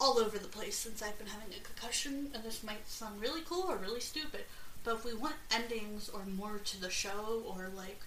all 0.00 0.18
over 0.18 0.38
the 0.38 0.48
place 0.48 0.76
since 0.76 1.02
I've 1.02 1.18
been 1.18 1.26
having 1.26 1.54
a 1.54 1.62
concussion, 1.62 2.30
and 2.34 2.42
this 2.44 2.64
might 2.64 2.88
sound 2.88 3.20
really 3.20 3.42
cool 3.46 3.66
or 3.68 3.76
really 3.76 4.00
stupid, 4.00 4.44
but 4.84 4.94
if 4.94 5.04
we 5.04 5.12
want 5.12 5.34
endings 5.50 6.08
or 6.08 6.22
more 6.24 6.58
to 6.64 6.80
the 6.80 6.90
show 6.90 7.42
or 7.46 7.68
like 7.76 8.00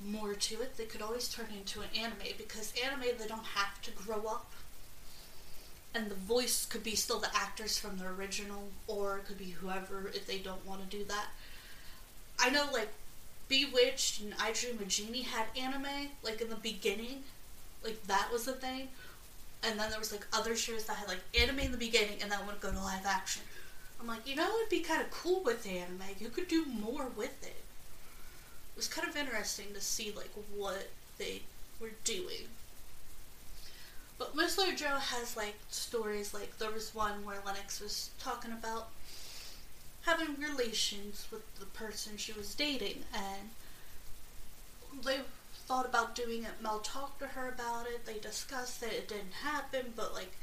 more 0.00 0.34
to 0.34 0.60
it, 0.60 0.76
they 0.76 0.84
could 0.84 1.02
always 1.02 1.28
turn 1.28 1.46
into 1.56 1.80
an 1.80 1.88
anime 1.96 2.34
because 2.36 2.72
anime 2.84 3.16
they 3.18 3.26
don't 3.26 3.44
have 3.44 3.80
to 3.82 3.90
grow 3.92 4.26
up. 4.26 4.52
And 5.94 6.10
the 6.10 6.14
voice 6.14 6.66
could 6.66 6.82
be 6.82 6.94
still 6.94 7.18
the 7.18 7.34
actors 7.34 7.78
from 7.78 7.96
the 7.98 8.06
original, 8.06 8.64
or 8.86 9.18
it 9.18 9.26
could 9.26 9.38
be 9.38 9.50
whoever 9.50 10.08
if 10.08 10.26
they 10.26 10.38
don't 10.38 10.66
want 10.66 10.88
to 10.88 10.96
do 10.96 11.04
that. 11.04 11.28
I 12.38 12.50
know, 12.50 12.66
like, 12.72 12.90
Bewitched 13.48 14.20
and 14.20 14.34
I 14.38 14.52
Dream 14.52 14.78
of 14.78 14.88
Jeannie 14.88 15.22
had 15.22 15.46
anime, 15.56 16.10
like, 16.22 16.42
in 16.42 16.50
the 16.50 16.56
beginning. 16.56 17.22
Like, 17.82 18.06
that 18.08 18.28
was 18.30 18.44
the 18.44 18.52
thing 18.52 18.88
and 19.62 19.78
then 19.78 19.90
there 19.90 19.98
was 19.98 20.12
like 20.12 20.26
other 20.32 20.56
shows 20.56 20.84
that 20.84 20.96
had 20.96 21.08
like 21.08 21.20
anime 21.38 21.58
in 21.60 21.72
the 21.72 21.78
beginning 21.78 22.18
and 22.22 22.30
then 22.30 22.38
would 22.46 22.60
go 22.60 22.70
to 22.70 22.78
live 22.78 23.04
action. 23.06 23.42
I'm 24.00 24.06
like, 24.06 24.26
you 24.26 24.36
know, 24.36 24.56
it'd 24.58 24.70
be 24.70 24.80
kind 24.80 25.00
of 25.02 25.10
cool 25.10 25.42
with 25.42 25.66
anime. 25.66 26.02
You 26.18 26.28
could 26.28 26.48
do 26.48 26.64
more 26.66 27.08
with 27.16 27.42
it. 27.42 27.62
It 28.76 28.80
was 28.80 28.88
kind 28.88 29.08
of 29.08 29.16
interesting 29.16 29.72
to 29.72 29.80
see 29.80 30.12
like 30.14 30.30
what 30.54 30.88
they 31.16 31.40
were 31.80 31.92
doing. 32.04 32.48
But 34.18 34.36
Whistler 34.36 34.74
Joe 34.74 34.98
has 34.98 35.34
like 35.34 35.56
stories 35.70 36.34
like 36.34 36.58
there 36.58 36.70
was 36.70 36.94
one 36.94 37.24
where 37.24 37.38
Lennox 37.44 37.80
was 37.80 38.10
talking 38.18 38.52
about 38.52 38.88
having 40.02 40.36
relations 40.38 41.26
with 41.32 41.42
the 41.58 41.64
person 41.64 42.18
she 42.18 42.34
was 42.34 42.54
dating 42.54 43.04
and 43.14 43.48
they 45.04 45.20
thought 45.66 45.86
about 45.86 46.14
doing 46.14 46.44
it. 46.44 46.62
Mel 46.62 46.80
talked 46.80 47.20
to 47.20 47.28
her 47.28 47.48
about 47.48 47.86
it. 47.86 48.04
They 48.04 48.18
discussed 48.18 48.82
it. 48.82 48.92
It 48.92 49.08
didn't 49.08 49.32
happen, 49.42 49.94
but 49.96 50.12
like 50.12 50.36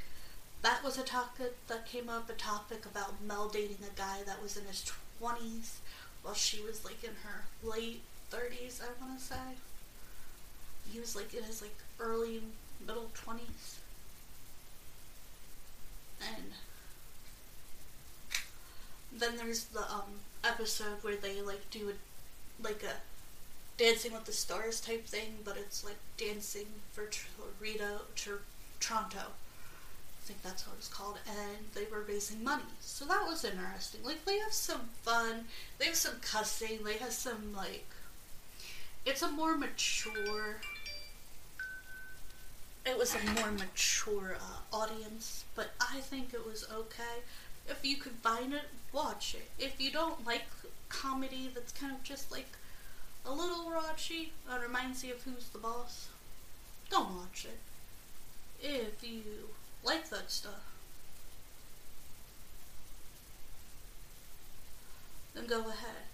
that 0.62 0.82
was 0.82 0.98
a 0.98 1.04
topic 1.04 1.54
that 1.68 1.86
came 1.86 2.08
up. 2.08 2.28
A 2.28 2.32
topic 2.32 2.84
about 2.84 3.22
Mel 3.24 3.48
dating 3.48 3.78
a 3.82 3.96
guy 3.96 4.22
that 4.26 4.42
was 4.42 4.56
in 4.56 4.64
his 4.64 4.84
twenties, 5.18 5.78
while 6.22 6.34
she 6.34 6.60
was 6.62 6.84
like 6.84 7.04
in 7.04 7.14
her 7.22 7.44
late 7.62 8.02
thirties. 8.34 8.80
I 8.82 9.04
want 9.04 9.18
to 9.18 9.24
say 9.24 9.36
he 10.92 11.00
was 11.00 11.14
like 11.16 11.32
in 11.34 11.42
his 11.44 11.62
like 11.62 11.76
early 12.00 12.42
middle 12.86 13.10
twenties, 13.14 13.78
and 16.20 16.52
then 19.12 19.36
there's 19.36 19.64
the 19.66 19.80
um 19.80 20.20
episode 20.42 21.02
where 21.02 21.16
they 21.16 21.40
like 21.40 21.70
do 21.70 21.90
a 21.90 22.62
like 22.62 22.82
a 22.82 22.94
Dancing 23.76 24.12
with 24.12 24.24
the 24.24 24.32
Stars 24.32 24.80
type 24.80 25.04
thing, 25.06 25.38
but 25.44 25.56
it's 25.56 25.84
like 25.84 25.98
dancing 26.16 26.66
for 26.92 27.06
Torito, 27.06 28.02
Toronto. 28.78 29.18
I 29.18 30.22
think 30.26 30.42
that's 30.42 30.66
what 30.66 30.76
it's 30.78 30.88
called, 30.88 31.18
and 31.26 31.58
they 31.74 31.84
were 31.90 32.02
raising 32.02 32.44
money. 32.44 32.62
So 32.80 33.04
that 33.06 33.26
was 33.26 33.44
interesting. 33.44 34.04
Like 34.04 34.24
they 34.24 34.38
have 34.38 34.52
some 34.52 34.82
fun, 35.02 35.46
they 35.78 35.86
have 35.86 35.96
some 35.96 36.14
cussing, 36.22 36.84
they 36.84 36.98
have 36.98 37.12
some 37.12 37.52
like. 37.54 37.86
It's 39.06 39.22
a 39.22 39.30
more 39.30 39.56
mature. 39.56 40.60
It 42.86 42.96
was 42.98 43.14
a 43.14 43.40
more 43.40 43.50
mature 43.50 44.36
uh, 44.40 44.76
audience, 44.76 45.44
but 45.54 45.70
I 45.80 46.00
think 46.00 46.32
it 46.32 46.46
was 46.46 46.66
okay. 46.72 47.22
If 47.68 47.84
you 47.84 47.96
could 47.96 48.12
find 48.22 48.52
it, 48.52 48.68
watch 48.92 49.34
it. 49.34 49.50
If 49.62 49.80
you 49.80 49.90
don't 49.90 50.26
like 50.26 50.44
comedy 50.88 51.50
that's 51.52 51.72
kind 51.72 51.92
of 51.92 52.02
just 52.02 52.30
like 52.30 52.48
a 53.26 53.32
little 53.32 53.70
raunchy 53.70 54.28
that 54.48 54.60
reminds 54.60 55.02
you 55.04 55.14
of 55.14 55.22
Who's 55.22 55.48
the 55.48 55.58
Boss, 55.58 56.08
don't 56.90 57.16
watch 57.16 57.46
it. 57.46 57.58
If 58.62 59.02
you 59.02 59.22
like 59.82 60.08
that 60.10 60.30
stuff, 60.30 60.64
then 65.34 65.46
go 65.46 65.60
ahead. 65.60 66.13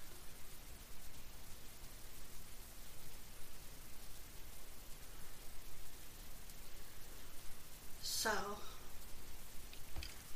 So, 8.22 8.30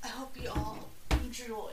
I 0.02 0.08
hope 0.08 0.34
you 0.42 0.48
all 0.48 0.88
enjoy 1.10 1.72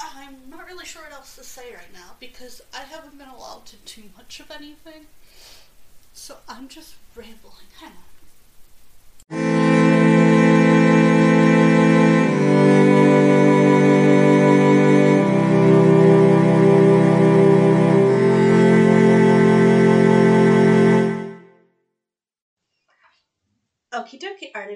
I'm 0.00 0.50
not 0.50 0.66
really 0.66 0.84
sure 0.84 1.02
what 1.02 1.12
else 1.12 1.36
to 1.36 1.44
say 1.44 1.72
right 1.72 1.92
now 1.92 2.16
because 2.18 2.60
I 2.74 2.80
haven't 2.80 3.16
been 3.18 3.28
allowed 3.28 3.66
to 3.66 3.76
do 3.76 4.02
much 4.16 4.40
of 4.40 4.50
anything. 4.50 5.06
So 6.12 6.36
I'm 6.48 6.66
just 6.66 6.96
rambling. 7.14 7.68
Hang 7.78 7.90
on. 7.90 8.15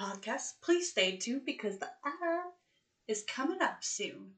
podcast. 0.00 0.54
Please 0.62 0.90
stay 0.90 1.16
tuned 1.16 1.44
because 1.44 1.78
the 1.78 1.90
ad 2.04 2.52
is 3.06 3.22
coming 3.22 3.60
up 3.60 3.84
soon. 3.84 4.32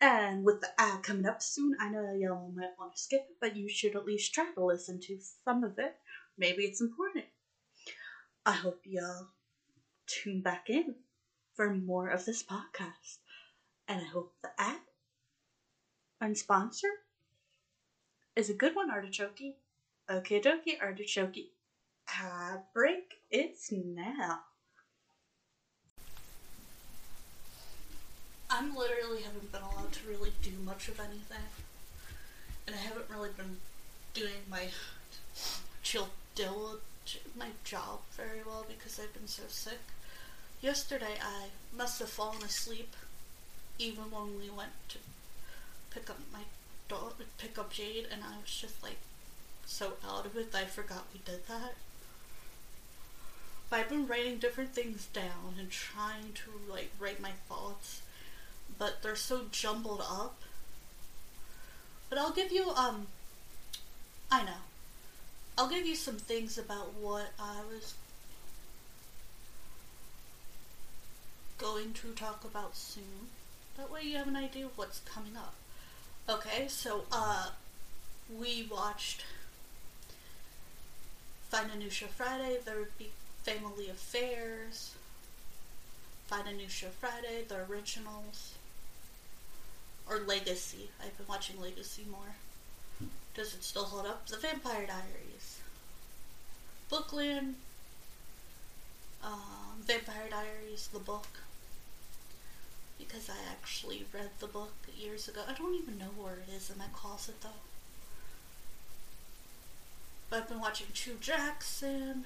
And 0.00 0.44
with 0.44 0.60
the 0.60 0.70
ad 0.78 1.02
coming 1.02 1.26
up 1.26 1.42
soon, 1.42 1.76
I 1.78 1.90
know 1.90 2.12
y'all 2.18 2.50
might 2.56 2.70
want 2.78 2.96
to 2.96 3.00
skip 3.00 3.26
it, 3.28 3.36
but 3.40 3.56
you 3.56 3.68
should 3.68 3.94
at 3.94 4.06
least 4.06 4.34
try 4.34 4.46
to 4.54 4.64
listen 4.64 4.98
to 5.02 5.18
some 5.44 5.62
of 5.62 5.78
it. 5.78 5.94
Maybe 6.36 6.64
it's 6.64 6.80
important. 6.80 7.26
I 8.44 8.52
hope 8.52 8.80
y'all 8.84 9.28
tune 10.06 10.40
back 10.40 10.68
in 10.68 10.96
for 11.54 11.72
more 11.72 12.08
of 12.08 12.24
this 12.24 12.42
podcast. 12.42 13.18
And 13.86 14.00
I 14.00 14.08
hope 14.08 14.34
the 14.42 14.50
ad 14.58 14.80
and 16.20 16.36
sponsor 16.36 16.88
is 18.34 18.50
a 18.50 18.54
good 18.54 18.74
one, 18.74 18.90
Artichoke. 18.90 19.56
Okay, 20.10 20.40
dokie, 20.40 20.80
Artichoke. 20.80 21.50
Ad 22.08 22.62
break, 22.74 23.20
it's 23.30 23.70
now. 23.70 24.40
I'm 28.52 28.74
literally 28.74 29.22
haven't 29.22 29.52
been 29.52 29.62
allowed 29.62 29.92
to 29.92 30.08
really 30.08 30.32
do 30.42 30.50
much 30.64 30.88
of 30.88 30.98
anything. 30.98 31.46
And 32.66 32.74
I 32.74 32.80
haven't 32.80 33.08
really 33.08 33.30
been 33.36 33.58
doing 34.12 34.42
my 34.50 34.68
chill 35.82 36.08
my 37.36 37.48
job 37.64 38.00
very 38.12 38.40
well 38.46 38.64
because 38.68 38.98
I've 38.98 39.12
been 39.12 39.28
so 39.28 39.44
sick. 39.48 39.78
Yesterday 40.60 41.14
I 41.22 41.46
must 41.76 41.98
have 42.00 42.08
fallen 42.08 42.42
asleep 42.42 42.94
even 43.78 44.10
when 44.10 44.38
we 44.38 44.50
went 44.50 44.72
to 44.90 44.98
pick 45.90 46.10
up 46.10 46.18
my 46.32 46.40
dog 46.88 47.14
pick 47.38 47.58
up 47.58 47.72
Jade 47.72 48.06
and 48.12 48.22
I 48.22 48.40
was 48.40 48.50
just 48.50 48.82
like 48.82 48.98
so 49.64 49.92
out 50.06 50.26
of 50.26 50.36
it 50.36 50.52
that 50.52 50.62
I 50.62 50.66
forgot 50.66 51.06
we 51.14 51.20
did 51.24 51.46
that. 51.46 51.74
But 53.68 53.80
I've 53.80 53.88
been 53.88 54.08
writing 54.08 54.38
different 54.38 54.74
things 54.74 55.06
down 55.06 55.54
and 55.58 55.70
trying 55.70 56.32
to 56.34 56.72
like 56.72 56.90
write 56.98 57.20
my 57.20 57.32
thoughts 57.48 58.02
but 58.80 59.02
they're 59.02 59.14
so 59.14 59.42
jumbled 59.52 60.00
up. 60.00 60.40
But 62.08 62.18
I'll 62.18 62.32
give 62.32 62.50
you, 62.50 62.70
um, 62.70 63.06
I 64.32 64.42
know. 64.42 64.62
I'll 65.58 65.68
give 65.68 65.86
you 65.86 65.94
some 65.94 66.16
things 66.16 66.56
about 66.56 66.94
what 66.94 67.28
I 67.38 67.58
was 67.70 67.94
going 71.58 71.92
to 71.92 72.08
talk 72.12 72.42
about 72.42 72.74
soon. 72.74 73.28
That 73.76 73.92
way 73.92 74.00
you 74.02 74.16
have 74.16 74.26
an 74.26 74.36
idea 74.36 74.64
of 74.64 74.78
what's 74.78 75.00
coming 75.00 75.36
up. 75.36 75.54
Okay, 76.26 76.66
so 76.68 77.04
uh, 77.12 77.48
we 78.34 78.66
watched 78.70 79.24
Find 81.50 81.70
a 81.70 81.76
New 81.76 81.90
Show 81.90 82.06
Friday. 82.06 82.56
There 82.64 82.78
would 82.78 82.96
be 82.96 83.10
Family 83.42 83.90
Affairs. 83.90 84.94
Find 86.28 86.48
a 86.48 86.54
New 86.54 86.68
Show 86.70 86.88
Friday, 86.98 87.44
the 87.46 87.66
originals. 87.70 88.54
Or 90.10 90.18
Legacy. 90.18 90.90
I've 91.00 91.16
been 91.16 91.26
watching 91.28 91.60
Legacy 91.60 92.04
more. 92.10 92.34
Does 93.34 93.54
it 93.54 93.62
still 93.62 93.84
hold 93.84 94.06
up? 94.06 94.26
The 94.26 94.36
Vampire 94.36 94.86
Diaries. 94.86 95.60
Bookland. 96.90 97.54
Um, 99.22 99.82
Vampire 99.82 100.28
Diaries, 100.28 100.88
the 100.92 100.98
book. 100.98 101.28
Because 102.98 103.30
I 103.30 103.36
actually 103.52 104.04
read 104.12 104.30
the 104.40 104.48
book 104.48 104.72
years 104.98 105.28
ago. 105.28 105.42
I 105.48 105.54
don't 105.54 105.76
even 105.76 105.96
know 105.98 106.10
where 106.16 106.34
it 106.34 106.52
is 106.52 106.70
in 106.70 106.78
my 106.78 106.88
closet 106.92 107.40
though. 107.40 107.48
But 110.28 110.42
I've 110.42 110.48
been 110.48 110.60
watching 110.60 110.88
True 110.92 111.16
Jackson. 111.20 112.24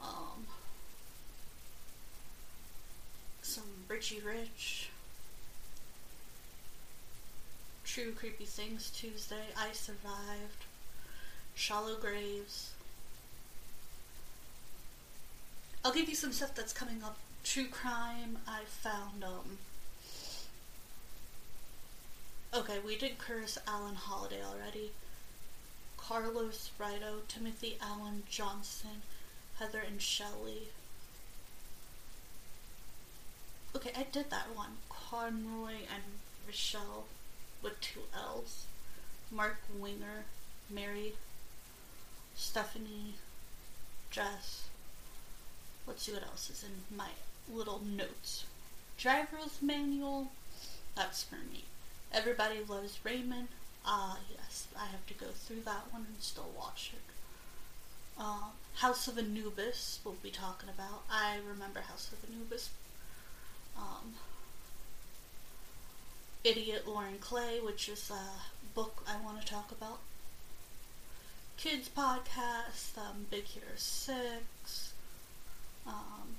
Um, 0.00 0.46
some 3.42 3.64
Richie 3.88 4.20
Rich. 4.20 4.91
True 7.92 8.12
Creepy 8.12 8.46
Things 8.46 8.90
Tuesday. 8.90 9.52
I 9.54 9.72
Survived. 9.72 10.64
Shallow 11.54 11.94
Graves. 11.94 12.70
I'll 15.84 15.92
give 15.92 16.08
you 16.08 16.14
some 16.14 16.32
stuff 16.32 16.54
that's 16.54 16.72
coming 16.72 17.02
up. 17.04 17.18
True 17.44 17.66
crime. 17.66 18.38
I 18.48 18.60
found 18.64 19.22
um. 19.22 19.58
Okay, 22.54 22.78
we 22.78 22.96
did 22.96 23.18
Curtis 23.18 23.58
Allen 23.68 23.96
Holiday 23.96 24.40
already. 24.42 24.92
Carlos 25.98 26.70
Rito, 26.78 27.18
Timothy 27.28 27.76
Allen 27.82 28.22
Johnson, 28.26 29.02
Heather 29.58 29.82
and 29.86 30.00
Shelley. 30.00 30.68
Okay, 33.76 33.90
I 33.94 34.04
did 34.04 34.30
that 34.30 34.56
one. 34.56 34.78
Conroy 34.88 35.84
and 35.92 36.04
Rochelle 36.46 37.04
with 37.62 37.80
two 37.80 38.00
L's. 38.14 38.66
Mark 39.30 39.56
Winger, 39.78 40.24
Mary, 40.68 41.14
Stephanie, 42.34 43.14
Jess. 44.10 44.68
Let's 45.86 46.02
see 46.02 46.12
what 46.12 46.22
else 46.22 46.50
is 46.50 46.64
in 46.64 46.96
my 46.96 47.08
little 47.50 47.80
notes. 47.80 48.44
Driver's 48.98 49.62
manual. 49.62 50.28
That's 50.94 51.22
for 51.24 51.36
me. 51.36 51.64
Everybody 52.12 52.60
loves 52.68 52.98
Raymond. 53.02 53.48
Ah, 53.84 54.18
yes, 54.30 54.66
I 54.78 54.86
have 54.86 55.06
to 55.06 55.14
go 55.14 55.26
through 55.26 55.62
that 55.62 55.90
one 55.90 56.06
and 56.08 56.20
still 56.22 56.50
watch 56.56 56.92
it. 56.94 58.20
Um, 58.22 58.52
House 58.76 59.08
of 59.08 59.18
Anubis, 59.18 60.00
we'll 60.04 60.14
be 60.22 60.30
talking 60.30 60.68
about. 60.68 61.02
I 61.10 61.38
remember 61.48 61.80
House 61.80 62.10
of 62.12 62.28
Anubis. 62.28 62.70
Um, 63.76 64.14
Idiot 66.44 66.88
Lauren 66.88 67.18
Clay, 67.20 67.60
which 67.60 67.88
is 67.88 68.10
a 68.10 68.74
book 68.74 69.04
I 69.06 69.16
want 69.24 69.40
to 69.40 69.46
talk 69.46 69.70
about. 69.70 70.00
Kids 71.56 71.88
podcast, 71.88 72.98
um, 72.98 73.26
Big 73.30 73.44
Hero 73.44 73.66
6, 73.76 74.92
um, 75.86 76.36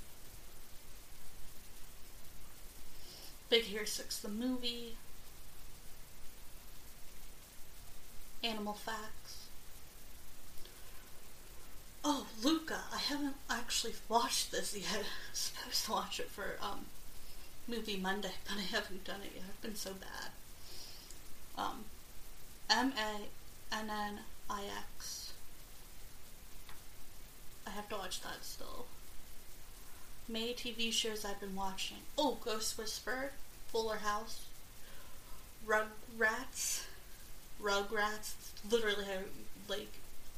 Big 3.49 3.63
Hero 3.63 3.85
6 3.85 4.19
the 4.19 4.27
movie, 4.27 4.97
Animal 8.43 8.73
Facts. 8.73 9.47
Oh, 12.03 12.27
Luca! 12.43 12.81
I 12.93 12.97
haven't 12.97 13.35
actually 13.49 13.93
watched 14.09 14.51
this 14.51 14.75
yet. 14.75 14.89
I'm 15.29 15.33
supposed 15.33 15.85
to 15.85 15.91
watch 15.91 16.19
it 16.19 16.29
for 16.29 16.57
um, 16.61 16.87
Movie 17.67 17.97
Monday, 17.97 18.31
but 18.47 18.57
I 18.57 18.61
haven't 18.61 19.05
done 19.05 19.21
it 19.23 19.31
yet. 19.35 19.43
I've 19.47 19.61
been 19.61 19.75
so 19.75 19.91
bad. 19.91 20.31
Um, 21.57 21.85
M 22.69 22.93
A 22.97 23.75
N 23.75 23.89
N 23.89 24.19
I 24.49 24.63
X. 24.95 25.33
I 27.65 27.69
have 27.71 27.87
to 27.89 27.95
watch 27.95 28.21
that 28.21 28.43
still. 28.43 28.85
May 30.27 30.53
TV 30.53 30.91
shows 30.91 31.25
I've 31.25 31.39
been 31.39 31.55
watching. 31.55 31.97
Oh, 32.17 32.37
Ghost 32.43 32.77
Whisperer, 32.77 33.31
Fuller 33.67 33.97
House, 33.97 34.45
Rugrats, 35.65 36.83
Rugrats. 37.61 38.33
Literally, 38.69 39.05
like, 39.67 39.91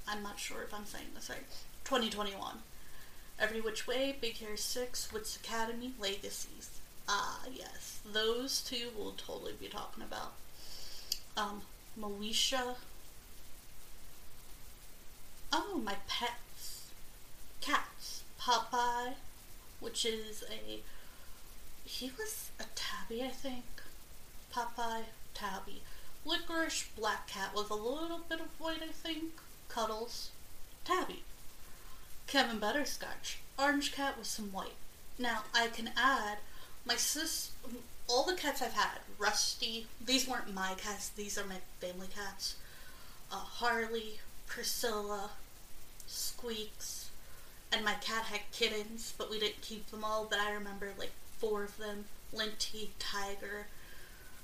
I'm 0.07 0.23
not 0.23 0.39
sure 0.39 0.63
if 0.63 0.73
I'm 0.73 0.85
saying 0.85 1.07
this 1.13 1.29
right. 1.29 1.39
2021. 1.85 2.57
Every 3.39 3.61
Which 3.61 3.85
Way, 3.85 4.15
Big 4.19 4.33
Hero 4.33 4.55
6, 4.55 5.11
Wits 5.11 5.35
Academy, 5.35 5.93
Legacies. 5.99 6.79
Ah, 7.07 7.41
yes. 7.51 7.99
Those 8.05 8.61
two 8.61 8.89
we'll 8.97 9.13
totally 9.13 9.53
be 9.59 9.67
talking 9.67 10.03
about. 10.03 10.33
Um, 11.37 11.61
Moesha. 11.99 12.75
Oh, 15.51 15.81
my 15.83 15.95
pets. 16.07 16.87
Cats. 17.61 18.23
Popeye, 18.39 19.13
which 19.79 20.05
is 20.05 20.43
a. 20.49 20.79
He 21.83 22.11
was 22.17 22.51
a 22.59 22.65
tabby, 22.75 23.23
I 23.23 23.29
think. 23.29 23.65
Popeye, 24.53 25.05
tabby. 25.33 25.81
Licorice, 26.25 26.87
black 26.95 27.27
cat 27.27 27.55
with 27.55 27.69
a 27.69 27.75
little 27.75 28.21
bit 28.27 28.39
of 28.39 28.59
white, 28.59 28.81
I 28.81 28.91
think. 28.91 29.33
Cuddles, 29.69 30.29
tabby. 30.83 31.23
Kevin 32.27 32.59
Butterscotch, 32.59 33.39
orange 33.59 33.91
cat 33.91 34.17
with 34.17 34.27
some 34.27 34.51
white. 34.51 34.75
Now, 35.19 35.43
I 35.53 35.67
can 35.67 35.91
add 35.95 36.39
my 36.85 36.95
sis, 36.95 37.51
all 38.07 38.23
the 38.23 38.35
cats 38.35 38.61
I've 38.61 38.73
had, 38.73 38.99
Rusty, 39.17 39.87
these 40.05 40.27
weren't 40.27 40.53
my 40.53 40.75
cats, 40.77 41.09
these 41.09 41.37
are 41.37 41.45
my 41.45 41.57
family 41.79 42.07
cats. 42.15 42.55
Uh, 43.31 43.37
Harley, 43.37 44.19
Priscilla, 44.45 45.31
Squeaks, 46.05 47.09
and 47.71 47.83
my 47.83 47.95
cat 47.95 48.25
had 48.25 48.41
kittens, 48.51 49.13
but 49.17 49.31
we 49.31 49.39
didn't 49.39 49.61
keep 49.61 49.89
them 49.89 50.03
all, 50.03 50.27
but 50.29 50.39
I 50.39 50.51
remember 50.51 50.91
like 50.97 51.11
four 51.39 51.63
of 51.63 51.77
them. 51.77 52.05
Linty, 52.31 52.91
Tiger, 52.99 53.67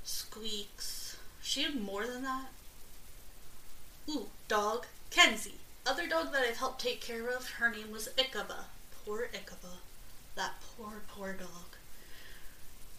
Squeaks. 0.04 1.18
She 1.42 1.62
had 1.64 1.80
more 1.80 2.08
than 2.08 2.24
that. 2.24 2.48
Ooh, 4.10 4.28
dog, 4.48 4.88
Kenzie. 5.12 5.60
Other 5.86 6.08
dog 6.08 6.32
that 6.32 6.44
I've 6.48 6.58
helped 6.58 6.82
take 6.82 7.02
care 7.02 7.28
of, 7.28 7.52
her 7.52 7.70
name 7.70 7.92
was 7.92 8.10
Ichabod. 8.18 8.66
Poor 9.06 9.30
Ichabod. 9.34 9.80
That 10.36 10.54
poor, 10.78 11.02
poor 11.08 11.34
dog 11.34 11.71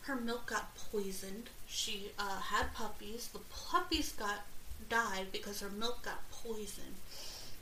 her 0.02 0.16
milk 0.16 0.46
got 0.46 0.74
poisoned. 0.76 1.50
She 1.66 2.12
uh, 2.18 2.40
had 2.40 2.74
puppies. 2.74 3.28
The 3.32 3.40
puppies 3.50 4.12
got 4.12 4.40
died 4.88 5.26
because 5.32 5.60
her 5.60 5.70
milk 5.70 6.04
got 6.04 6.28
poisoned. 6.30 6.96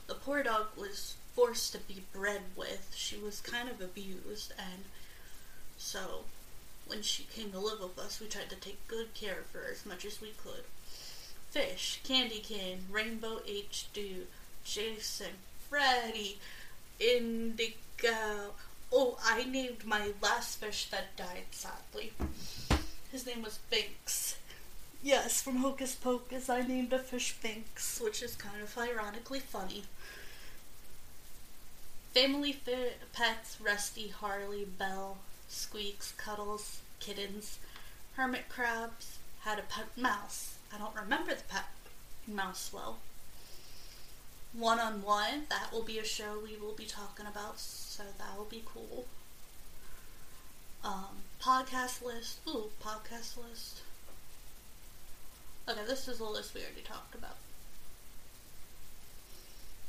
The 0.07 0.15
poor 0.15 0.43
dog 0.43 0.67
was 0.77 1.15
forced 1.35 1.71
to 1.73 1.79
be 1.79 2.03
bred 2.13 2.41
with. 2.55 2.91
She 2.95 3.17
was 3.17 3.41
kind 3.41 3.69
of 3.69 3.79
abused, 3.79 4.53
and 4.57 4.83
so 5.77 6.25
when 6.87 7.01
she 7.01 7.23
came 7.23 7.51
to 7.51 7.59
live 7.59 7.79
with 7.79 7.97
us, 7.99 8.19
we 8.19 8.27
tried 8.27 8.49
to 8.49 8.55
take 8.55 8.87
good 8.87 9.13
care 9.13 9.39
of 9.39 9.51
her 9.53 9.71
as 9.71 9.85
much 9.85 10.03
as 10.03 10.19
we 10.19 10.33
could. 10.43 10.63
Fish, 11.51 12.01
Candy 12.03 12.39
Cane, 12.39 12.85
Rainbow 12.89 13.41
H. 13.47 13.87
Dew, 13.93 14.27
Jason, 14.63 15.33
Freddy, 15.69 16.39
Indigo, 16.99 18.53
Oh, 18.91 19.17
I 19.23 19.45
named 19.45 19.85
my 19.85 20.11
last 20.21 20.59
fish 20.59 20.87
that 20.89 21.15
died, 21.15 21.45
sadly. 21.51 22.11
His 23.11 23.25
name 23.25 23.41
was 23.41 23.59
Binks. 23.69 24.37
Yes, 25.01 25.41
from 25.41 25.57
Hocus 25.57 25.95
Pocus, 25.95 26.49
I 26.49 26.61
named 26.61 26.93
a 26.93 26.99
fish 26.99 27.35
Binks, 27.41 27.99
which 28.01 28.21
is 28.21 28.35
kind 28.35 28.61
of 28.61 28.77
ironically 28.77 29.39
funny. 29.39 29.83
Family 32.13 32.51
fi- 32.51 32.93
pets 33.13 33.57
Rusty, 33.61 34.09
Harley, 34.09 34.65
Belle, 34.65 35.17
Squeaks, 35.47 36.13
Cuddles, 36.17 36.81
Kittens, 36.99 37.57
Hermit 38.15 38.49
Crabs, 38.49 39.17
had 39.41 39.57
a 39.57 39.63
pet 39.63 39.87
mouse. 39.97 40.55
I 40.73 40.77
don't 40.77 40.95
remember 40.95 41.33
the 41.33 41.43
pet 41.43 41.65
mouse 42.27 42.71
well. 42.73 42.97
One 44.53 44.79
on 44.79 45.01
one, 45.01 45.43
that 45.49 45.71
will 45.71 45.83
be 45.83 45.97
a 45.97 46.03
show 46.03 46.39
we 46.43 46.57
will 46.57 46.73
be 46.73 46.85
talking 46.85 47.25
about 47.25 47.59
so 47.59 48.03
that 48.17 48.37
will 48.37 48.45
be 48.45 48.63
cool. 48.65 49.05
Um, 50.83 51.23
podcast 51.41 52.03
list. 52.03 52.39
Ooh, 52.47 52.69
podcast 52.83 53.37
list. 53.37 53.81
Okay, 55.69 55.81
this 55.87 56.07
is 56.07 56.19
a 56.19 56.25
list 56.25 56.53
we 56.53 56.61
already 56.61 56.81
talked 56.81 57.15
about. 57.15 57.37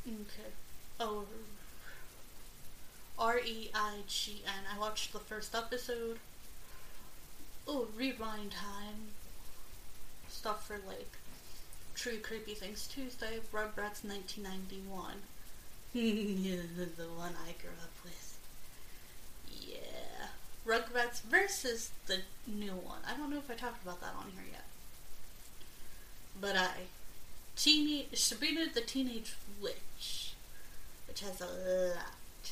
Okay. 0.06 0.50
Oh. 1.00 1.24
R 3.18 3.38
E 3.38 3.70
I 3.74 3.98
G 4.06 4.42
N. 4.46 4.64
I 4.74 4.78
watched 4.78 5.12
the 5.12 5.18
first 5.18 5.54
episode. 5.54 6.18
oh, 7.66 7.86
rewind 7.96 8.52
time. 8.52 9.12
Stuff 10.28 10.66
for 10.66 10.78
like 10.86 11.12
True 12.02 12.18
Creepy 12.18 12.54
Things 12.54 12.88
Tuesday, 12.92 13.38
Rugrats 13.52 14.02
1991. 14.02 15.12
the 15.94 17.04
one 17.16 17.34
I 17.46 17.52
grew 17.62 17.70
up 17.80 17.92
with. 18.02 18.38
Yeah. 19.48 20.26
Rugrats 20.66 21.22
versus 21.22 21.92
the 22.08 22.22
new 22.44 22.72
one. 22.72 22.98
I 23.08 23.16
don't 23.16 23.30
know 23.30 23.38
if 23.38 23.48
I 23.48 23.54
talked 23.54 23.84
about 23.84 24.00
that 24.00 24.14
on 24.18 24.32
here 24.34 24.42
yet. 24.50 24.64
But 26.40 26.56
I. 26.56 26.70
Teeny 27.54 28.08
Sabrina 28.14 28.66
the 28.74 28.80
Teenage 28.80 29.36
Witch, 29.62 30.32
which 31.06 31.20
has 31.20 31.40
a 31.40 31.46
lot. 31.46 32.50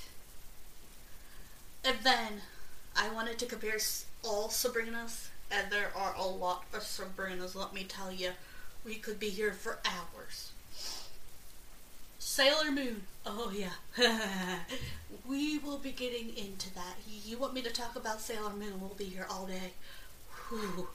And 1.84 1.96
then 2.04 2.42
I 2.96 3.08
wanted 3.08 3.36
to 3.40 3.46
compare 3.46 3.78
all 4.22 4.46
Sabrinas, 4.46 5.26
and 5.50 5.72
there 5.72 5.90
are 5.96 6.14
a 6.16 6.24
lot 6.24 6.66
of 6.72 6.82
Sabrinas, 6.82 7.56
let 7.56 7.74
me 7.74 7.82
tell 7.82 8.12
you. 8.12 8.30
We 8.84 8.94
could 8.94 9.20
be 9.20 9.28
here 9.28 9.52
for 9.52 9.78
hours. 9.84 10.52
Sailor 12.18 12.70
Moon. 12.70 13.02
Oh, 13.26 13.52
yeah. 13.54 13.72
we 15.28 15.58
will 15.58 15.78
be 15.78 15.92
getting 15.92 16.36
into 16.36 16.72
that. 16.74 16.96
You 17.24 17.38
want 17.38 17.54
me 17.54 17.62
to 17.62 17.70
talk 17.70 17.96
about 17.96 18.20
Sailor 18.20 18.50
Moon? 18.50 18.80
We'll 18.80 18.90
be 18.90 19.04
here 19.04 19.26
all 19.28 19.46
day. 19.46 19.72
Whew. 20.48 20.88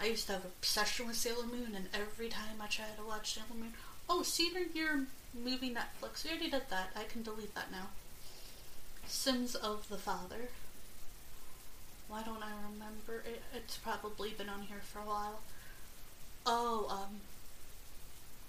I 0.00 0.06
used 0.06 0.26
to 0.26 0.34
have 0.34 0.44
an 0.44 0.50
obsession 0.60 1.06
with 1.06 1.16
Sailor 1.16 1.46
Moon, 1.46 1.72
and 1.74 1.88
every 1.92 2.28
time 2.28 2.60
I 2.60 2.66
try 2.66 2.84
to 2.96 3.06
watch 3.06 3.34
Sailor 3.34 3.58
Moon, 3.58 3.72
oh, 4.08 4.22
Senior 4.22 4.66
Year 4.74 5.06
movie 5.34 5.74
Netflix. 5.74 6.24
We 6.24 6.30
already 6.30 6.50
did 6.50 6.68
that. 6.70 6.90
I 6.96 7.04
can 7.04 7.22
delete 7.22 7.54
that 7.54 7.70
now. 7.70 7.88
Sins 9.06 9.54
of 9.54 9.88
the 9.88 9.98
Father. 9.98 10.48
Why 12.08 12.22
don't 12.22 12.42
I 12.42 12.52
remember 12.70 13.24
it? 13.28 13.42
It's 13.54 13.76
probably 13.76 14.30
been 14.30 14.48
on 14.48 14.62
here 14.62 14.80
for 14.82 15.00
a 15.00 15.02
while. 15.02 15.40
Oh, 16.46 16.86
um, 16.88 17.20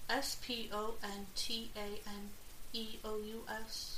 S 0.10 0.38
P 0.44 0.70
O 0.72 0.94
N 1.04 1.26
T 1.36 1.72
A 1.76 2.08
N 2.08 2.30
E 2.72 2.98
O 3.04 3.18
U 3.18 3.42
S. 3.50 3.98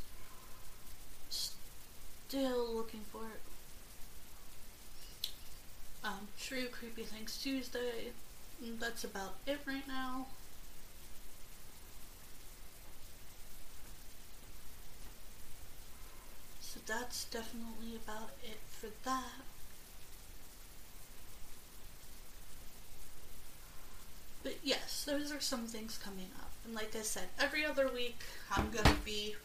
Still 1.30 2.74
looking 2.74 3.02
for 3.12 3.24
it. 3.24 3.42
Um, 6.04 6.30
True 6.40 6.68
Creepy 6.72 7.04
Things 7.04 7.38
Tuesday. 7.42 8.14
That's 8.80 9.04
about 9.04 9.36
it 9.46 9.60
right 9.66 9.88
now. 9.88 10.28
So 16.62 16.80
that's 16.86 17.26
definitely 17.26 17.98
about 18.06 18.30
it 18.44 18.60
for 18.70 18.88
that. 19.04 19.49
But 24.50 24.58
yes, 24.64 25.04
those 25.06 25.32
are 25.32 25.40
some 25.40 25.68
things 25.68 26.00
coming 26.04 26.32
up. 26.40 26.50
And 26.66 26.74
like 26.74 26.96
I 26.96 27.04
said, 27.04 27.26
every 27.40 27.64
other 27.64 27.88
week 27.88 28.18
I'm 28.52 28.72
going 28.72 28.86
to 28.86 29.06
be 29.06 29.36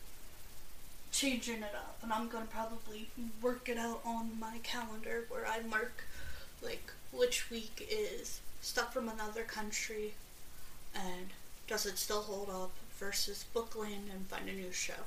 changing 1.13 1.59
it 1.59 1.75
up. 1.75 1.99
And 2.03 2.11
I'm 2.11 2.31
going 2.31 2.47
to 2.47 2.51
probably 2.51 3.09
work 3.43 3.69
it 3.69 3.77
out 3.77 4.01
on 4.07 4.41
my 4.41 4.61
calendar 4.63 5.25
where 5.29 5.47
I 5.47 5.61
mark 5.61 6.05
like 6.63 6.91
which 7.13 7.51
week 7.51 7.87
is 7.91 8.41
stuff 8.63 8.95
from 8.95 9.11
another 9.11 9.43
country 9.43 10.15
and 10.95 11.27
does 11.69 11.85
it 11.85 11.99
still 11.99 12.23
hold 12.23 12.49
up 12.49 12.73
versus 12.99 13.45
Bookland 13.55 14.11
and 14.11 14.27
find 14.29 14.49
a 14.49 14.55
new 14.55 14.73
show. 14.73 15.05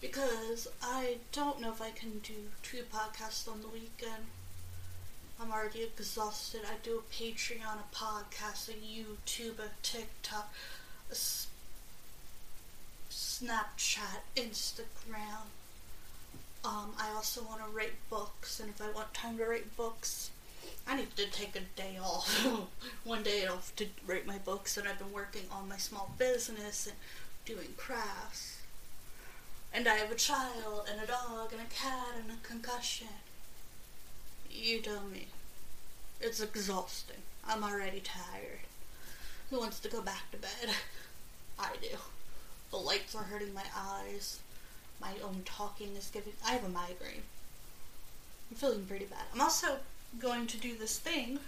Because 0.00 0.66
I 0.82 1.18
don't 1.30 1.60
know 1.60 1.72
if 1.72 1.82
I 1.82 1.90
can 1.90 2.20
do 2.20 2.48
two 2.62 2.84
podcasts 2.90 3.52
on 3.52 3.60
the 3.60 3.68
weekend 3.68 4.28
I'm 5.40 5.50
already 5.50 5.82
exhausted. 5.82 6.62
I 6.64 6.76
do 6.82 6.98
a 7.00 7.12
Patreon, 7.14 7.78
a 7.78 7.94
podcast, 7.94 8.68
a 8.68 8.72
YouTube, 8.72 9.58
a 9.58 9.70
TikTok, 9.82 10.52
a 11.10 11.12
S- 11.12 11.48
Snapchat, 13.10 14.20
Instagram. 14.36 15.48
Um, 16.64 16.94
I 16.98 17.10
also 17.14 17.42
want 17.42 17.60
to 17.62 17.68
write 17.76 17.92
books, 18.08 18.58
and 18.60 18.70
if 18.70 18.80
I 18.80 18.90
want 18.92 19.12
time 19.12 19.36
to 19.38 19.44
write 19.44 19.76
books, 19.76 20.30
I 20.86 20.96
need 20.96 21.14
to 21.16 21.26
take 21.30 21.56
a 21.56 21.60
day 21.60 21.98
off. 22.02 22.46
One 23.04 23.22
day 23.22 23.46
off 23.46 23.74
to 23.76 23.86
write 24.06 24.26
my 24.26 24.38
books, 24.38 24.76
and 24.76 24.88
I've 24.88 24.98
been 24.98 25.12
working 25.12 25.44
on 25.50 25.68
my 25.68 25.76
small 25.76 26.14
business 26.18 26.86
and 26.86 26.96
doing 27.44 27.74
crafts. 27.76 28.58
And 29.72 29.88
I 29.88 29.94
have 29.96 30.10
a 30.12 30.14
child, 30.14 30.88
and 30.90 31.02
a 31.02 31.06
dog, 31.06 31.52
and 31.52 31.60
a 31.60 31.74
cat, 31.74 32.14
and 32.18 32.30
a 32.30 32.46
concussion. 32.46 33.08
You 34.54 34.80
tell 34.80 35.02
me. 35.02 35.26
It's 36.20 36.40
exhausting. 36.40 37.22
I'm 37.46 37.64
already 37.64 38.00
tired. 38.00 38.60
Who 39.50 39.58
wants 39.58 39.80
to 39.80 39.90
go 39.90 40.00
back 40.00 40.30
to 40.30 40.38
bed? 40.38 40.74
I 41.58 41.72
do. 41.82 41.98
The 42.70 42.76
lights 42.76 43.14
are 43.14 43.24
hurting 43.24 43.52
my 43.52 43.64
eyes. 43.76 44.38
My 45.00 45.12
own 45.22 45.42
talking 45.44 45.96
is 45.96 46.10
giving. 46.12 46.32
I 46.46 46.52
have 46.52 46.64
a 46.64 46.68
migraine. 46.68 47.22
I'm 48.50 48.56
feeling 48.56 48.86
pretty 48.86 49.04
bad. 49.04 49.24
I'm 49.34 49.40
also 49.40 49.78
going 50.18 50.46
to 50.46 50.56
do 50.56 50.76
this 50.76 50.98
thing. 50.98 51.40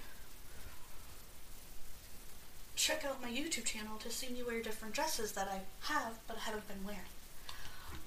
Check 2.74 3.04
out 3.04 3.22
my 3.22 3.30
YouTube 3.30 3.64
channel 3.64 3.96
to 3.98 4.10
see 4.10 4.28
me 4.28 4.42
wear 4.42 4.60
different 4.60 4.94
dresses 4.94 5.32
that 5.32 5.48
I 5.48 5.60
have 5.92 6.18
but 6.26 6.38
haven't 6.38 6.68
been 6.68 6.84
wearing. 6.84 7.00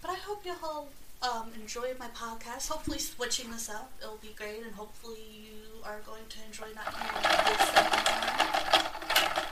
But 0.02 0.12
I 0.12 0.16
hope 0.16 0.46
you 0.46 0.54
all 0.64 0.90
um, 1.22 1.52
enjoy 1.60 1.94
my 2.00 2.08
podcast. 2.08 2.70
Hopefully, 2.70 3.00
switching 3.00 3.52
this 3.52 3.70
up, 3.70 3.92
it'll 4.02 4.18
be 4.18 4.34
great, 4.38 4.64
and 4.64 4.74
hopefully, 4.76 5.20
you 5.32 5.84
are 5.84 6.00
going 6.06 6.24
to 6.30 6.38
enjoy 6.46 6.68
not 6.76 6.94
hearing 6.94 7.24
this 7.46 7.76
anymore. 7.76 9.46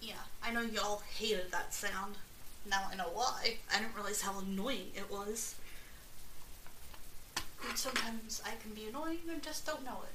Yeah, 0.00 0.22
I 0.42 0.52
know 0.52 0.62
y'all 0.62 1.02
hated 1.18 1.50
that 1.50 1.74
sound. 1.74 2.16
Now 2.68 2.88
I 2.92 2.96
know 2.96 3.10
why. 3.12 3.56
I 3.74 3.80
didn't 3.80 3.94
realize 3.94 4.22
how 4.22 4.38
annoying 4.38 4.92
it 4.94 5.10
was. 5.10 5.56
And 7.68 7.76
sometimes 7.76 8.42
I 8.44 8.50
can 8.62 8.72
be 8.74 8.88
annoying 8.88 9.18
and 9.30 9.42
just 9.42 9.66
don't 9.66 9.84
know 9.84 9.98
it. 10.04 10.14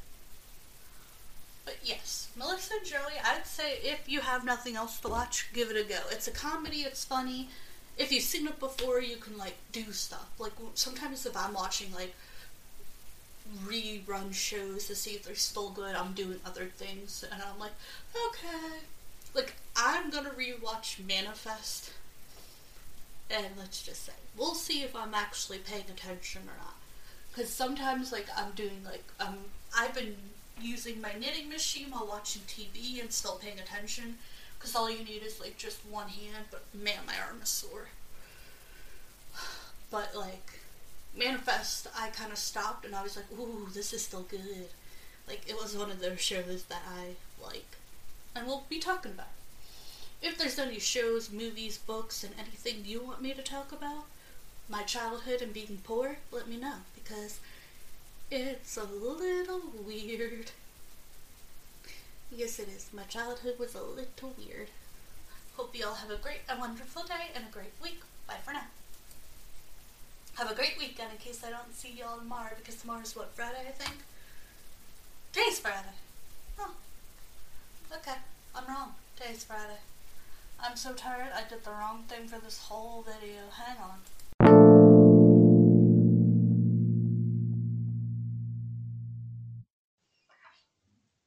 But 1.66 1.78
yes, 1.84 2.30
Melissa 2.38 2.76
and 2.76 2.86
Joey, 2.86 3.20
I'd 3.24 3.48
say 3.48 3.80
if 3.84 4.08
you 4.08 4.22
have 4.22 4.46
nothing 4.46 4.76
else 4.76 5.00
to 5.00 5.08
watch, 5.10 5.48
give 5.54 5.70
it 5.72 5.78
a 5.78 5.84
go. 5.84 6.00
It's 6.12 6.28
a 6.28 6.32
comedy, 6.32 6.82
it's 6.82 7.04
funny 7.04 7.50
if 7.98 8.12
you've 8.12 8.24
seen 8.24 8.48
it 8.48 8.60
before, 8.60 9.00
you 9.02 9.18
can 9.18 9.38
like 9.38 9.56
do 9.72 9.92
stuff. 9.92 10.30
Like 10.40 10.54
sometimes 10.74 11.26
if 11.26 11.36
I'm 11.36 11.54
watching 11.54 11.94
like 11.94 12.14
rerun 13.66 14.34
shows 14.34 14.88
to 14.88 14.96
see 14.96 15.12
if 15.12 15.24
they're 15.24 15.36
still 15.36 15.70
good, 15.70 15.96
I'm 15.96 16.14
doing 16.14 16.40
other 16.46 16.66
things, 16.66 17.24
and 17.32 17.42
I'm 17.42 17.60
like, 17.60 17.74
okay, 18.28 18.80
like 19.34 19.56
I'm 19.76 20.10
gonna 20.10 20.32
rewatch 20.32 21.06
Manifest, 21.06 21.92
and 23.30 23.48
let's 23.58 23.82
just 23.82 24.06
say 24.06 24.14
we'll 24.38 24.56
see 24.56 24.82
if 24.82 24.96
I'm 24.96 25.14
actually 25.14 25.60
paying 25.60 25.86
attention 25.90 26.44
or 26.44 26.58
not. 26.58 26.76
Because 27.32 27.52
sometimes 27.52 28.12
like 28.12 28.28
I'm 28.36 28.52
doing 28.56 28.82
like 28.84 29.06
um 29.20 29.38
I've 29.78 29.94
been 29.94 30.16
using 30.62 31.02
my 31.02 31.12
knitting 31.20 31.50
machine 31.50 31.92
while 31.92 32.08
watching 32.08 32.42
TV 32.48 33.02
and 33.02 33.12
still 33.12 33.36
paying 33.36 33.60
attention 33.60 34.18
because 34.66 34.76
all 34.76 34.90
you 34.90 35.06
need 35.06 35.22
is 35.22 35.40
like 35.40 35.58
just 35.58 35.78
one 35.92 36.08
hand, 36.08 36.46
but 36.50 36.64
man, 36.74 37.06
my 37.06 37.14
arm 37.28 37.40
is 37.44 37.50
sore. 37.50 37.90
But 39.92 40.16
like, 40.16 40.60
Manifest, 41.16 41.88
I 41.96 42.10
kind 42.10 42.32
of 42.32 42.40
stopped 42.40 42.84
and 42.84 42.96
I 42.96 43.04
was 43.04 43.16
like, 43.16 43.28
ooh, 43.40 43.68
this 43.72 43.94
is 43.94 44.04
still 44.04 44.24
good. 44.24 44.70
Like, 45.28 45.42
it 45.48 45.56
was 45.56 45.78
one 45.78 45.92
of 45.92 46.02
those 46.02 46.20
shows 46.20 46.64
that 46.64 46.82
I 46.98 47.10
like. 47.42 47.78
And 48.36 48.48
we'll 48.48 48.64
be 48.68 48.80
talking 48.80 49.12
about. 49.12 49.28
If 50.24 50.38
there's 50.38 50.58
any 50.58 50.80
shows, 50.80 51.32
movies, 51.32 51.78
books, 51.78 52.24
and 52.24 52.34
anything 52.38 52.82
you 52.84 53.04
want 53.04 53.22
me 53.22 53.34
to 53.34 53.44
talk 53.44 53.72
about, 53.72 54.06
my 54.68 54.82
childhood 54.82 55.44
and 55.44 55.54
being 55.54 55.80
poor, 55.84 56.18
let 56.32 56.48
me 56.48 56.58
know 56.58 56.78
because 56.96 57.40
it's 58.32 58.78
a 58.78 58.84
little 58.84 59.62
weird. 59.86 60.50
Yes, 62.32 62.60
it 62.60 62.68
is. 62.68 62.90
My 62.94 63.04
childhood 63.04 63.58
was 63.60 63.76
a 63.76 63.82
little 63.82 64.34
weird. 64.38 64.70
Hope 65.56 65.76
you 65.76 65.86
all 65.86 65.94
have 65.94 66.12
a 66.12 66.18
great 66.18 66.42
and 66.50 66.60
wonderful 66.60 67.04
day 67.04 67.32
and 67.34 67.46
a 67.48 67.52
great 67.52 67.74
week. 67.82 68.02
Bye 68.28 68.36
for 68.44 68.52
now. 68.54 68.66
Have 70.36 70.52
a 70.52 70.56
great 70.56 70.78
weekend 70.78 71.12
in 71.12 71.18
case 71.18 71.44
I 71.46 71.50
don't 71.50 71.74
see 71.74 71.96
y'all 71.98 72.18
tomorrow 72.18 72.52
because 72.58 72.76
tomorrow's 72.76 73.16
what, 73.16 73.34
Friday, 73.34 73.66
I 73.68 73.72
think? 73.72 74.00
Today's 75.32 75.60
Friday. 75.60 75.96
Oh. 76.60 76.72
Okay. 77.94 78.18
I'm 78.54 78.68
wrong. 78.68 78.96
Today's 79.16 79.46
Friday. 79.46 79.80
I'm 80.60 80.76
so 80.76 80.94
tired 80.94 81.32
I 81.34 81.48
did 81.48 81.64
the 81.64 81.72
wrong 81.72 82.04
thing 82.08 82.28
for 82.28 82.40
this 82.40 82.58
whole 82.58 83.04
video. 83.04 83.44
Hang 83.52 83.78
on. 83.78 84.00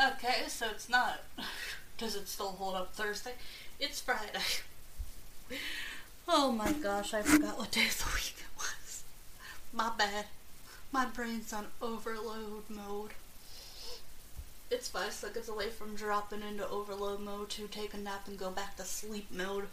Okay, 0.00 0.44
so 0.48 0.66
it's 0.70 0.88
not. 0.88 1.22
Does 1.98 2.16
it 2.16 2.28
still 2.28 2.52
hold 2.52 2.74
up 2.74 2.94
Thursday? 2.94 3.34
It's 3.80 4.00
Friday. 4.00 4.40
Oh 6.28 6.52
my 6.52 6.72
gosh, 6.72 7.12
I 7.12 7.22
forgot 7.22 7.58
what 7.58 7.72
day 7.72 7.86
of 7.86 7.98
the 7.98 8.10
week 8.14 8.34
it 8.38 8.56
was. 8.56 9.02
My 9.72 9.90
bad. 9.98 10.26
My 10.92 11.04
brain's 11.04 11.52
on 11.52 11.66
overload 11.80 12.70
mode. 12.70 13.10
It's 14.70 14.88
five 14.88 15.12
seconds 15.12 15.48
away 15.48 15.68
from 15.68 15.96
dropping 15.96 16.42
into 16.42 16.66
overload 16.68 17.20
mode 17.20 17.50
to 17.50 17.66
take 17.66 17.92
a 17.92 17.98
nap 17.98 18.28
and 18.28 18.38
go 18.38 18.50
back 18.50 18.76
to 18.76 18.84
sleep 18.84 19.26
mode. 19.30 19.66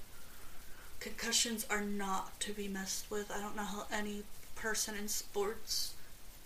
Concussions 0.99 1.65
are 1.69 1.81
not 1.81 2.37
to 2.41 2.51
be 2.51 2.67
messed 2.67 3.09
with. 3.09 3.31
I 3.31 3.39
don't 3.39 3.55
know 3.55 3.63
how 3.63 3.85
any 3.91 4.23
person 4.55 4.95
in 4.95 5.07
sports 5.07 5.93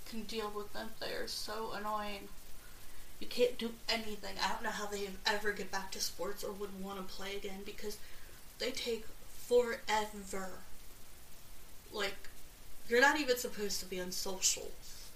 can 0.06 0.24
deal 0.24 0.52
with 0.56 0.74
them. 0.74 0.90
They 1.00 1.14
are 1.14 1.28
so 1.28 1.72
annoying. 1.74 2.28
You 3.20 3.28
can't 3.28 3.58
do 3.58 3.72
anything. 3.88 4.36
I 4.44 4.50
don't 4.50 4.64
know 4.64 4.70
how 4.70 4.88
they 4.88 5.10
ever 5.26 5.52
get 5.52 5.72
back 5.72 5.92
to 5.92 6.02
sports 6.02 6.44
or 6.44 6.52
would 6.52 6.84
want 6.84 6.98
to 6.98 7.14
play 7.14 7.36
again 7.36 7.62
because 7.66 7.98
they 8.60 8.72
take 8.72 9.06
forever. 9.48 10.50
Like, 11.92 12.30
you're 12.90 13.02
not 13.02 13.20
even 13.20 13.38
supposed 13.38 13.80
to 13.80 13.86
be 13.86 14.02
on 14.02 14.12
socials. 14.12 15.10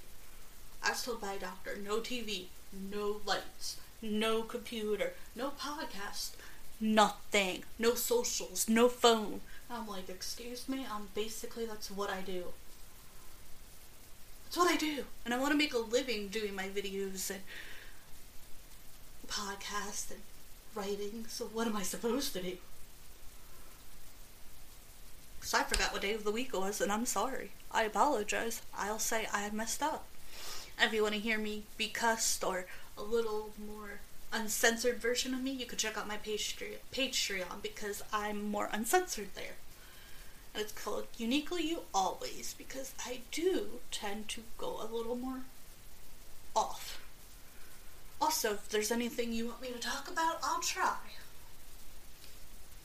I 0.84 0.92
was 0.92 1.04
told 1.04 1.22
by 1.22 1.34
a 1.34 1.40
doctor 1.40 1.78
no 1.84 2.00
TV, 2.00 2.46
no 2.92 3.22
lights, 3.26 3.78
no 4.02 4.44
computer, 4.44 5.14
no 5.36 5.52
podcast, 5.60 6.32
nothing, 6.80 7.64
no 7.80 7.96
socials, 7.96 8.70
no 8.70 8.88
phone. 8.90 9.42
I'm 9.70 9.88
like, 9.88 10.08
excuse 10.08 10.70
me, 10.70 10.86
I'm 10.90 11.10
basically, 11.14 11.66
that's 11.66 11.92
what 11.92 12.10
I 12.10 12.22
do. 12.22 12.46
That's 14.46 14.58
what 14.58 14.72
I 14.72 14.78
do. 14.78 15.04
And 15.26 15.34
I 15.34 15.40
want 15.40 15.52
to 15.52 15.58
make 15.58 15.74
a 15.74 15.80
living 15.80 16.30
doing 16.30 16.56
my 16.56 16.70
videos 16.70 17.30
and 17.30 17.42
podcasts 19.28 20.12
and 20.12 20.22
writing, 20.76 21.26
so 21.28 21.46
what 21.46 21.68
am 21.68 21.76
I 21.76 21.84
supposed 21.84 22.34
to 22.34 22.42
do? 22.42 22.58
So 25.42 25.58
I 25.58 25.64
forgot 25.64 25.94
what 25.94 26.02
day 26.02 26.14
of 26.14 26.24
the 26.24 26.32
week 26.32 26.50
it 26.54 26.60
was, 26.60 26.82
and 26.82 26.92
I'm 26.92 27.06
sorry. 27.06 27.52
I 27.72 27.84
apologize. 27.84 28.62
I'll 28.78 29.00
say 29.00 29.28
I 29.32 29.50
messed 29.52 29.82
up. 29.82 30.06
If 30.80 30.94
you 30.94 31.04
want 31.04 31.16
to 31.16 31.20
hear 31.22 31.38
me 31.38 31.64
be 31.78 31.88
cussed 31.88 32.44
or 32.44 32.66
a 32.98 33.02
little 33.02 33.52
more 33.58 34.02
uncensored 34.32 34.98
version 34.98 35.34
of 35.34 35.42
me, 35.42 35.52
you 35.52 35.66
could 35.66 35.80
check 35.80 35.98
out 35.98 36.08
my 36.08 36.18
Patreon 36.18 37.62
because 37.62 38.04
I'm 38.12 38.52
more 38.52 38.70
uncensored 38.72 39.30
there. 39.36 39.56
And 40.54 40.64
it's 40.64 40.72
called 40.72 41.08
Uniquely 41.18 41.64
You 41.64 41.82
Always 41.94 42.56
because 42.58 42.94
I 43.06 43.22
do 43.32 43.80
tend 43.90 44.28
to 44.30 44.42
go 44.58 44.80
a 44.82 44.94
little 44.94 45.16
more 45.16 45.42
off. 46.56 47.02
Also, 48.20 48.54
if 48.54 48.70
there's 48.70 48.92
anything 48.92 49.32
you 49.32 49.48
want 49.48 49.62
me 49.62 49.70
to 49.70 49.80
talk 49.80 50.10
about, 50.10 50.40
I'll 50.44 50.62
try. 50.62 50.98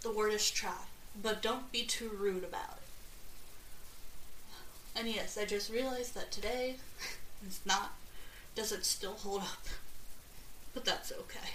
The 0.02 0.12
word 0.12 0.32
is 0.32 0.50
try 0.50 0.72
but 1.20 1.42
don't 1.42 1.70
be 1.72 1.82
too 1.82 2.08
rude 2.08 2.44
about 2.44 2.78
it. 4.94 4.98
And 4.98 5.08
yes, 5.08 5.36
I 5.38 5.44
just 5.44 5.70
realized 5.70 6.14
that 6.14 6.30
today 6.30 6.76
is 7.46 7.60
not, 7.64 7.92
doesn't 8.54 8.84
still 8.84 9.14
hold 9.14 9.42
up. 9.42 9.66
But 10.74 10.84
that's 10.84 11.12
okay. 11.12 11.50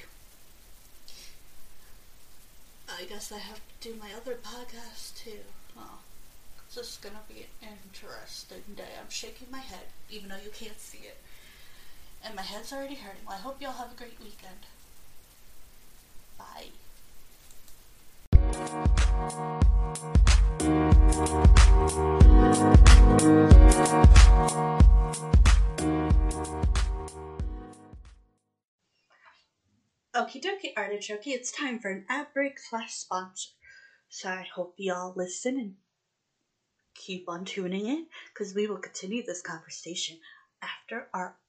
I 2.89 3.05
guess 3.05 3.31
I 3.31 3.39
have 3.39 3.59
to 3.81 3.89
do 3.89 3.95
my 3.99 4.09
other 4.15 4.35
podcast 4.35 5.23
too. 5.23 5.39
Oh, 5.77 5.99
this 6.73 6.91
is 6.91 6.97
gonna 7.01 7.15
be 7.27 7.47
an 7.61 7.77
interesting 7.83 8.75
day. 8.75 8.93
I'm 8.99 9.09
shaking 9.09 9.47
my 9.51 9.59
head, 9.59 9.87
even 10.09 10.29
though 10.29 10.35
you 10.43 10.51
can't 10.51 10.79
see 10.79 10.99
it. 10.99 11.17
And 12.27 12.35
my 12.35 12.41
head's 12.41 12.73
already 12.73 12.95
hurting. 12.95 13.21
Well, 13.25 13.37
I 13.37 13.39
hope 13.39 13.61
y'all 13.61 13.71
have 13.71 13.89
a 13.89 13.95
great 13.95 14.19
weekend. 14.19 14.65
Bye. 16.37 16.65
Okie 30.13 30.43
dokie, 30.43 30.73
artichoke, 30.75 31.27
it's 31.27 31.53
time 31.53 31.79
for 31.79 31.89
an 31.89 32.03
ad 32.09 32.27
break 32.33 32.59
slash 32.59 32.93
sponsor. 32.93 33.51
So 34.09 34.27
I 34.27 34.45
hope 34.53 34.73
y'all 34.75 35.13
listen 35.15 35.57
and 35.57 35.75
keep 36.93 37.29
on 37.29 37.45
tuning 37.45 37.87
in 37.87 38.07
because 38.33 38.53
we 38.53 38.67
will 38.67 38.79
continue 38.79 39.25
this 39.25 39.41
conversation 39.41 40.17
after 40.61 41.07
our 41.13 41.37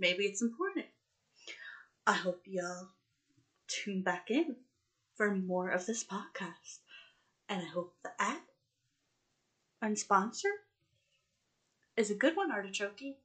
Maybe 0.00 0.24
it's 0.24 0.40
important. 0.40 0.86
I 2.06 2.14
hope 2.14 2.40
y'all 2.46 2.88
tune 3.68 4.02
back 4.02 4.30
in 4.30 4.56
for 5.14 5.34
more 5.34 5.68
of 5.68 5.84
this 5.84 6.02
podcast. 6.02 6.78
And 7.50 7.60
I 7.62 7.66
hope 7.66 7.94
the 8.02 8.10
ad 8.18 8.38
and 9.82 9.98
sponsor 9.98 10.48
is 11.98 12.10
a 12.10 12.14
good 12.14 12.34
one, 12.34 12.50
Artichoke. 12.50 13.18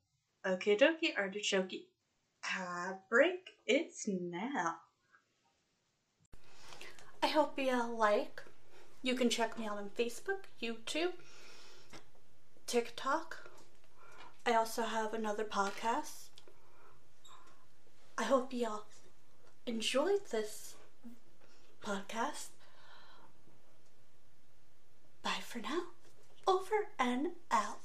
Okay, 0.45 0.76
dokie, 0.76 1.17
Artichoke. 1.17 1.86
Ad 2.43 2.97
break, 3.09 3.51
it's 3.65 4.05
now. 4.07 4.76
I 7.23 7.28
hope 7.28 7.57
y'all 7.57 7.97
like. 7.97 8.43
You 9.01 9.15
can 9.15 9.30
check 9.30 9.57
me 9.57 9.65
out 9.65 9.78
on 9.78 9.89
Facebook, 9.97 10.45
YouTube, 10.61 11.13
TikTok. 12.67 13.49
I 14.45 14.53
also 14.53 14.84
have 14.84 15.13
another 15.13 15.45
podcast. 15.45 16.24
I 18.18 18.24
hope 18.24 18.53
y'all 18.53 18.86
enjoyed 19.66 20.26
this 20.32 20.76
podcast. 21.84 22.47
Bye 25.22 25.41
for 25.41 25.59
now. 25.59 25.82
Over 26.47 26.88
and 26.97 27.32
out. 27.51 27.84